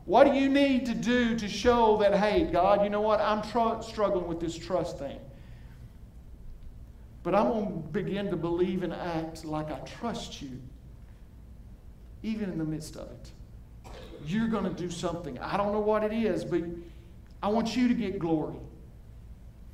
What 0.06 0.24
do 0.24 0.32
you 0.32 0.48
need 0.48 0.86
to 0.86 0.94
do 0.94 1.38
to 1.38 1.48
show 1.48 1.98
that, 1.98 2.14
hey, 2.14 2.44
God, 2.50 2.82
you 2.82 2.88
know 2.88 3.02
what? 3.02 3.20
I'm 3.20 3.42
tr- 3.42 3.82
struggling 3.86 4.26
with 4.26 4.40
this 4.40 4.56
trust 4.56 4.98
thing. 4.98 5.18
But 7.22 7.34
I'm 7.34 7.48
going 7.48 7.82
to 7.82 7.88
begin 7.88 8.30
to 8.30 8.36
believe 8.36 8.82
and 8.82 8.92
act 8.92 9.44
like 9.44 9.70
I 9.70 9.78
trust 9.80 10.40
you, 10.40 10.60
even 12.22 12.50
in 12.50 12.58
the 12.58 12.64
midst 12.64 12.96
of 12.96 13.08
it. 13.10 13.30
You're 14.26 14.48
going 14.48 14.64
to 14.64 14.70
do 14.70 14.90
something. 14.90 15.38
I 15.38 15.56
don't 15.56 15.72
know 15.72 15.80
what 15.80 16.02
it 16.02 16.12
is, 16.12 16.44
but 16.44 16.62
I 17.42 17.48
want 17.48 17.76
you 17.76 17.88
to 17.88 17.94
get 17.94 18.18
glory. 18.18 18.56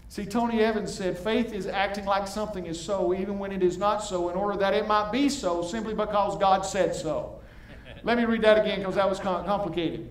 See, 0.09 0.25
Tony 0.25 0.61
Evans 0.61 0.95
said, 0.95 1.19
faith 1.19 1.53
is 1.53 1.67
acting 1.67 2.05
like 2.05 2.29
something 2.29 2.67
is 2.67 2.81
so, 2.81 3.13
even 3.13 3.39
when 3.39 3.51
it 3.51 3.63
is 3.63 3.77
not 3.77 3.99
so, 3.99 4.29
in 4.29 4.37
order 4.37 4.57
that 4.59 4.73
it 4.73 4.87
might 4.87 5.11
be 5.11 5.29
so, 5.29 5.63
simply 5.63 5.95
because 5.95 6.39
God 6.39 6.65
said 6.65 6.95
so. 6.95 7.41
Let 8.05 8.17
me 8.17 8.25
read 8.25 8.43
that 8.43 8.59
again 8.59 8.79
because 8.79 8.95
that 8.95 9.09
was 9.09 9.19
complicated. 9.19 10.09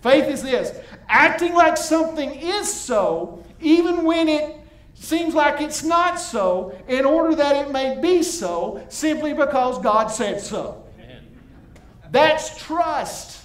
Faith 0.00 0.24
is 0.24 0.42
this 0.42 0.78
acting 1.08 1.52
like 1.52 1.76
something 1.76 2.30
is 2.30 2.72
so, 2.72 3.44
even 3.60 4.04
when 4.04 4.28
it 4.28 4.59
seems 5.00 5.34
like 5.34 5.60
it's 5.60 5.82
not 5.82 6.20
so, 6.20 6.78
in 6.86 7.04
order 7.04 7.34
that 7.34 7.66
it 7.66 7.72
may 7.72 8.00
be 8.00 8.22
so, 8.22 8.84
simply 8.88 9.32
because 9.32 9.82
God 9.82 10.08
said 10.08 10.40
so. 10.40 10.84
Amen. 10.98 11.22
That's 12.10 12.62
trust. 12.62 13.40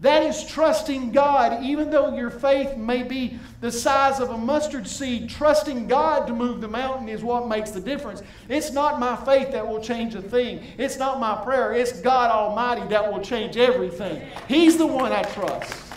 That 0.00 0.24
is 0.24 0.44
trusting 0.44 1.12
God, 1.12 1.62
even 1.62 1.90
though 1.90 2.16
your 2.16 2.30
faith 2.30 2.76
may 2.76 3.04
be 3.04 3.38
the 3.60 3.70
size 3.70 4.18
of 4.18 4.30
a 4.30 4.38
mustard 4.38 4.88
seed. 4.88 5.30
Trusting 5.30 5.86
God 5.86 6.26
to 6.26 6.32
move 6.32 6.60
the 6.60 6.66
mountain 6.66 7.08
is 7.08 7.22
what 7.22 7.46
makes 7.46 7.70
the 7.70 7.80
difference. 7.80 8.20
It's 8.48 8.72
not 8.72 8.98
my 8.98 9.14
faith 9.14 9.52
that 9.52 9.66
will 9.66 9.80
change 9.80 10.16
a 10.16 10.22
thing, 10.22 10.64
it's 10.76 10.98
not 10.98 11.20
my 11.20 11.42
prayer. 11.44 11.72
It's 11.72 12.00
God 12.00 12.30
Almighty 12.32 12.88
that 12.88 13.12
will 13.12 13.20
change 13.20 13.56
everything. 13.56 14.26
He's 14.48 14.76
the 14.76 14.86
one 14.86 15.12
I 15.12 15.22
trust. 15.22 15.91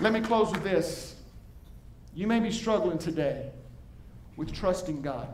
Let 0.00 0.12
me 0.12 0.20
close 0.20 0.52
with 0.52 0.62
this. 0.62 1.16
You 2.14 2.26
may 2.26 2.40
be 2.40 2.52
struggling 2.52 2.98
today 2.98 3.50
with 4.36 4.52
trusting 4.52 5.02
God. 5.02 5.28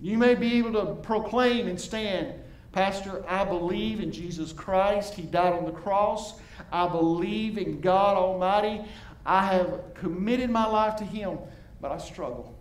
You 0.00 0.18
may 0.18 0.34
be 0.34 0.58
able 0.58 0.72
to 0.72 0.94
proclaim 1.02 1.68
and 1.68 1.80
stand, 1.80 2.34
Pastor, 2.72 3.24
I 3.28 3.44
believe 3.44 4.00
in 4.00 4.10
Jesus 4.10 4.52
Christ. 4.52 5.14
He 5.14 5.22
died 5.22 5.52
on 5.52 5.64
the 5.64 5.72
cross. 5.72 6.40
I 6.72 6.88
believe 6.88 7.58
in 7.58 7.80
God 7.80 8.16
Almighty. 8.16 8.82
I 9.24 9.46
have 9.46 9.94
committed 9.94 10.50
my 10.50 10.66
life 10.66 10.96
to 10.96 11.04
Him, 11.04 11.38
but 11.80 11.92
I 11.92 11.98
struggle 11.98 12.56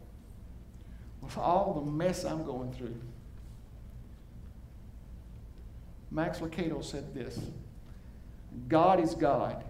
with 1.22 1.38
all 1.38 1.74
the 1.74 1.92
mess 1.92 2.26
I'm 2.26 2.44
going 2.44 2.74
through. 2.74 2.96
Max 6.12 6.40
Lucado 6.40 6.84
said 6.84 7.14
this 7.14 7.40
God 8.68 9.00
is 9.00 9.16
God. 9.16 9.64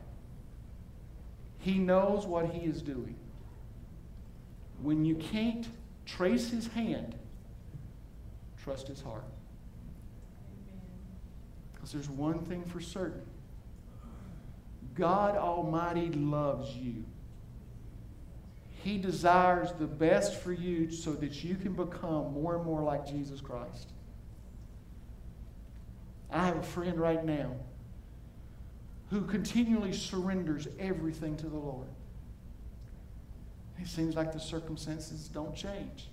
He 1.59 1.77
knows 1.77 2.25
what 2.25 2.47
He 2.47 2.65
is 2.65 2.81
doing. 2.81 3.15
When 4.81 5.05
you 5.05 5.15
can't 5.15 5.67
trace 6.05 6.49
His 6.49 6.67
hand, 6.67 7.15
trust 8.63 8.87
His 8.87 9.01
heart. 9.01 9.25
Because 11.73 11.91
there's 11.91 12.09
one 12.09 12.39
thing 12.39 12.63
for 12.65 12.79
certain 12.79 13.21
God 14.95 15.37
Almighty 15.37 16.09
loves 16.09 16.75
you. 16.75 17.05
He 18.83 18.97
desires 18.97 19.71
the 19.77 19.87
best 19.87 20.41
for 20.41 20.53
you 20.53 20.91
so 20.91 21.13
that 21.13 21.43
you 21.43 21.55
can 21.55 21.73
become 21.73 22.33
more 22.33 22.55
and 22.55 22.65
more 22.65 22.81
like 22.81 23.05
Jesus 23.05 23.41
Christ. 23.41 23.91
I 26.31 26.45
have 26.45 26.57
a 26.57 26.63
friend 26.63 26.99
right 26.99 27.23
now 27.23 27.55
who 29.09 29.21
continually 29.21 29.93
surrenders 29.93 30.67
everything 30.79 31.35
to 31.37 31.47
the 31.47 31.57
Lord. 31.57 31.87
It 33.81 33.87
seems 33.87 34.15
like 34.15 34.31
the 34.31 34.39
circumstances 34.39 35.27
don't 35.27 35.55
change. 35.55 36.09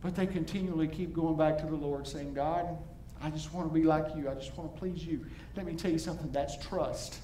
But 0.00 0.14
they 0.14 0.26
continually 0.26 0.88
keep 0.88 1.12
going 1.12 1.36
back 1.36 1.58
to 1.58 1.66
the 1.66 1.74
Lord, 1.74 2.06
saying, 2.06 2.34
God, 2.34 2.78
I 3.22 3.30
just 3.30 3.52
want 3.52 3.68
to 3.68 3.74
be 3.74 3.84
like 3.84 4.16
you. 4.16 4.28
I 4.28 4.34
just 4.34 4.56
want 4.56 4.72
to 4.72 4.78
please 4.78 5.04
you. 5.04 5.24
Let 5.56 5.66
me 5.66 5.74
tell 5.74 5.90
you 5.90 5.98
something 5.98 6.30
that's 6.32 6.56
trust. 6.56 7.18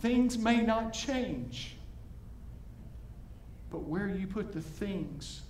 Things 0.00 0.38
may 0.38 0.62
not 0.62 0.92
change, 0.92 1.76
but 3.70 3.82
where 3.82 4.08
you 4.08 4.26
put 4.26 4.52
the 4.52 4.60
things 4.60 5.42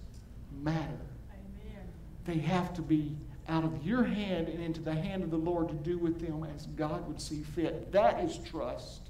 matter. 0.62 0.78
Amen. 0.80 1.84
They 2.24 2.38
have 2.38 2.72
to 2.74 2.82
be 2.82 3.16
out 3.48 3.64
of 3.64 3.84
your 3.84 4.04
hand 4.04 4.48
and 4.48 4.62
into 4.62 4.80
the 4.80 4.94
hand 4.94 5.22
of 5.22 5.30
the 5.30 5.38
Lord 5.38 5.68
to 5.68 5.74
do 5.74 5.98
with 5.98 6.20
them 6.20 6.46
as 6.54 6.66
God 6.66 7.06
would 7.08 7.20
see 7.20 7.42
fit. 7.42 7.90
That 7.92 8.20
is 8.20 8.38
trust. 8.38 9.00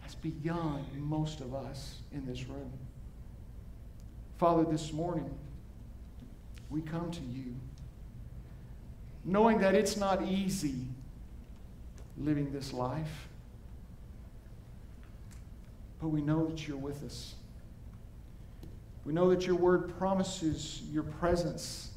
That's 0.00 0.14
beyond 0.14 0.84
most 0.94 1.40
of 1.40 1.52
us 1.54 1.96
in 2.12 2.24
this 2.24 2.44
room. 2.46 2.72
Father, 4.38 4.64
this 4.64 4.92
morning, 4.92 5.30
we 6.70 6.80
come 6.82 7.10
to 7.10 7.22
you 7.22 7.56
knowing 9.24 9.58
that 9.58 9.74
it's 9.74 9.96
not 9.96 10.22
easy 10.22 10.86
living 12.16 12.52
this 12.52 12.72
life, 12.72 13.28
but 16.00 16.08
we 16.08 16.22
know 16.22 16.46
that 16.46 16.68
you're 16.68 16.76
with 16.76 17.02
us. 17.02 17.34
We 19.04 19.12
know 19.12 19.30
that 19.30 19.46
your 19.46 19.56
word 19.56 19.98
promises 19.98 20.82
your 20.92 21.02
presence 21.02 21.90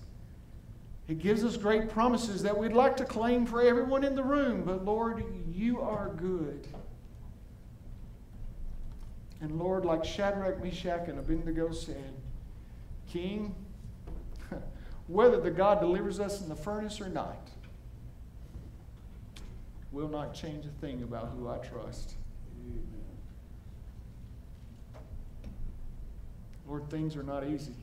it 1.09 1.17
gives 1.17 1.43
us 1.43 1.57
great 1.57 1.89
promises 1.89 2.43
that 2.43 2.55
we'd 2.55 2.71
like 2.71 2.95
to 2.97 3.03
claim 3.03 3.43
for 3.47 3.63
everyone 3.63 4.03
in 4.03 4.13
the 4.13 4.23
room, 4.23 4.61
but 4.63 4.85
Lord, 4.85 5.25
you 5.51 5.81
are 5.81 6.09
good. 6.09 6.67
And 9.41 9.57
Lord, 9.57 9.85
like 9.85 10.05
Shadrach, 10.05 10.63
Meshach, 10.63 11.07
and 11.07 11.17
Abednego 11.17 11.71
said, 11.71 12.13
King, 13.07 13.55
whether 15.07 15.39
the 15.41 15.49
God 15.49 15.79
delivers 15.79 16.19
us 16.19 16.41
in 16.41 16.49
the 16.49 16.55
furnace 16.55 17.01
or 17.01 17.09
not, 17.09 17.49
will 19.91 20.09
not 20.09 20.35
change 20.35 20.63
a 20.65 20.79
thing 20.79 21.01
about 21.01 21.31
who 21.35 21.47
I 21.47 21.57
trust. 21.57 22.13
Amen. 22.67 22.83
Lord, 26.67 26.87
things 26.91 27.15
are 27.15 27.23
not 27.23 27.47
easy. 27.47 27.73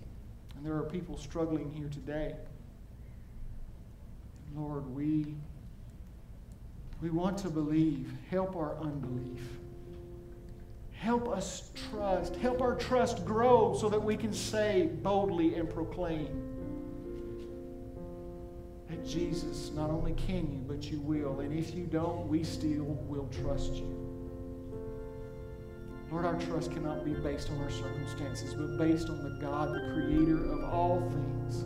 And 0.57 0.65
there 0.65 0.77
are 0.77 0.85
people 0.85 1.19
struggling 1.19 1.73
here 1.73 1.89
today. 1.89 2.37
Lord, 4.57 4.89
we, 4.95 5.35
we 7.03 7.11
want 7.11 7.37
to 7.39 7.51
believe. 7.51 8.11
Help 8.31 8.57
our 8.57 8.77
unbelief. 8.81 9.43
Help 10.93 11.29
us 11.29 11.71
trust. 11.91 12.37
Help 12.37 12.63
our 12.63 12.75
trust 12.75 13.27
grow 13.27 13.77
so 13.79 13.91
that 13.91 14.03
we 14.03 14.17
can 14.17 14.33
say 14.33 14.89
boldly 15.03 15.57
and 15.57 15.69
proclaim 15.69 16.43
that 18.89 19.07
Jesus, 19.07 19.73
not 19.75 19.91
only 19.91 20.15
can 20.15 20.51
you, 20.51 20.65
but 20.67 20.91
you 20.91 21.01
will. 21.01 21.41
And 21.41 21.57
if 21.57 21.75
you 21.75 21.85
don't, 21.85 22.27
we 22.27 22.43
still 22.43 22.85
will 23.09 23.29
trust 23.43 23.75
you. 23.75 24.07
Lord, 26.11 26.25
our 26.25 26.39
trust 26.41 26.71
cannot 26.71 27.05
be 27.05 27.13
based 27.13 27.51
on 27.51 27.61
our 27.61 27.71
circumstances, 27.71 28.55
but 28.55 28.79
based 28.79 29.11
on 29.11 29.23
the 29.23 29.39
God, 29.45 29.75
the 29.75 29.93
creator 29.93 30.51
of 30.51 30.65
all 30.73 31.01
things. 31.11 31.65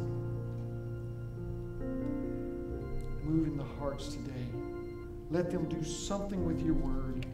Move 3.30 3.46
in 3.46 3.56
the 3.56 3.64
hearts 3.78 4.08
today. 4.08 4.46
Let 5.30 5.52
them 5.52 5.68
do 5.68 5.84
something 5.84 6.44
with 6.44 6.60
your 6.60 6.74
word 6.74 7.24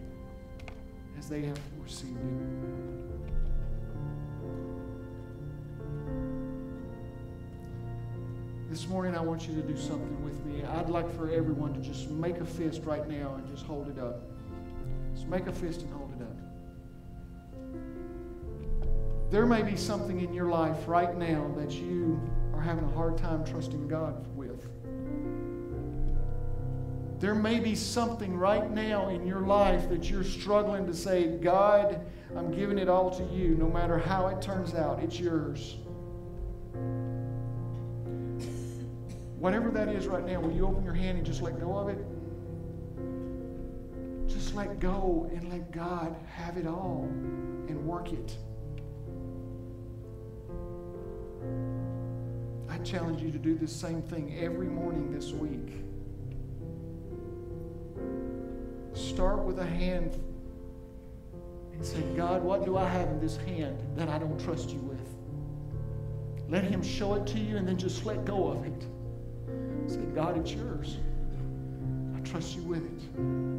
as 1.18 1.26
they 1.26 1.40
have 1.47 1.59
received 1.82 2.18
it. 2.18 2.76
This 8.68 8.86
morning, 8.88 9.16
I 9.16 9.22
want 9.22 9.49
you 9.49 9.55
to 9.55 9.62
do 9.62 9.74
something 9.74 10.22
with 10.22 10.44
me. 10.44 10.62
I'd 10.64 10.90
like 10.90 11.11
for 11.16 11.30
everyone 11.30 11.72
to 11.72 11.80
just 11.80 12.11
make 12.11 12.36
a 12.40 12.44
fist 12.44 12.82
right 12.84 13.09
now 13.09 13.36
and 13.36 13.49
just 13.49 13.64
hold 13.64 13.88
it 13.88 13.99
up. 13.99 14.20
Just 15.14 15.28
make 15.28 15.47
a 15.47 15.53
fist 15.53 15.80
and 15.80 15.90
hold 15.94 16.12
it 16.12 16.20
up. 16.20 16.36
There 19.30 19.47
may 19.47 19.62
be 19.62 19.76
something 19.76 20.20
in 20.20 20.34
your 20.34 20.51
life 20.51 20.86
right 20.86 21.16
now 21.16 21.51
that 21.57 21.70
you 21.70 22.20
are 22.53 22.61
having 22.61 22.84
a 22.84 22.92
hard 22.92 23.16
time 23.16 23.47
trusting 23.47 23.88
God 23.88 24.26
with. 24.36 24.68
There 27.19 27.35
may 27.35 27.61
be 27.61 27.75
something 27.75 28.37
right 28.37 28.71
now 28.71 29.09
in 29.09 29.27
your 29.27 29.41
life 29.41 29.89
that 29.89 30.11
you're 30.11 30.25
struggling 30.25 30.87
to 30.87 30.95
say, 30.95 31.39
God, 31.39 32.05
I'm 32.37 32.51
giving 32.51 32.79
it 32.79 32.91
all 32.91 33.11
to 33.11 33.25
you, 33.25 33.55
no 33.55 33.69
matter 33.69 33.99
how 33.99 34.27
it 34.27 34.43
turns 34.43 34.75
out, 34.75 35.03
it's 35.03 35.19
yours. 35.19 35.77
Whatever 39.39 39.71
that 39.71 39.89
is 39.89 40.07
right 40.07 40.27
now, 40.27 40.41
will 40.41 40.53
you 40.53 40.67
open 40.67 40.85
your 40.85 40.93
hand 40.95 41.17
and 41.17 41.27
just 41.27 41.41
let 41.41 41.59
go 41.59 41.79
of 41.79 41.89
it? 41.89 42.05
Just 44.29 44.55
let 44.55 44.79
go 44.79 45.31
and 45.33 45.49
let 45.51 45.71
God 45.71 46.14
have 46.35 46.59
it 46.59 46.67
all 46.67 47.09
and 47.69 47.87
work 47.87 48.12
it. 48.12 48.37
I 52.69 52.77
challenge 52.79 53.23
you 53.23 53.31
to 53.31 53.39
do 53.39 53.55
the 53.55 53.69
same 53.69 54.03
thing 54.03 54.37
every 54.39 54.67
morning 54.67 55.11
this 55.11 55.31
week. 55.33 55.86
Start 58.97 59.44
with 59.44 59.59
a 59.59 59.66
hand 59.66 60.18
and 61.74 61.84
say, 61.84 62.01
God, 62.16 62.42
what 62.42 62.64
do 62.64 62.78
I 62.78 62.88
have 62.88 63.09
in 63.09 63.20
this 63.20 63.36
hand 63.36 63.78
that 63.94 64.09
I 64.09 64.18
don't 64.18 64.42
trust 64.42 64.70
you 64.70 64.78
with? 64.78 65.07
Let 66.49 66.64
Him 66.64 66.82
show 66.82 67.12
it 67.14 67.26
to 67.26 67.38
you 67.38 67.59
and 67.59 67.68
then 67.68 67.76
just 67.76 68.07
let 68.07 68.24
go 68.24 68.49
of 68.49 68.64
it. 68.64 68.86
Say, 69.86 70.01
God, 70.14 70.38
it's 70.38 70.53
yours. 70.53 70.97
I 72.16 72.20
trust 72.20 72.57
you 72.57 72.62
with 72.62 72.86
it. 72.86 73.55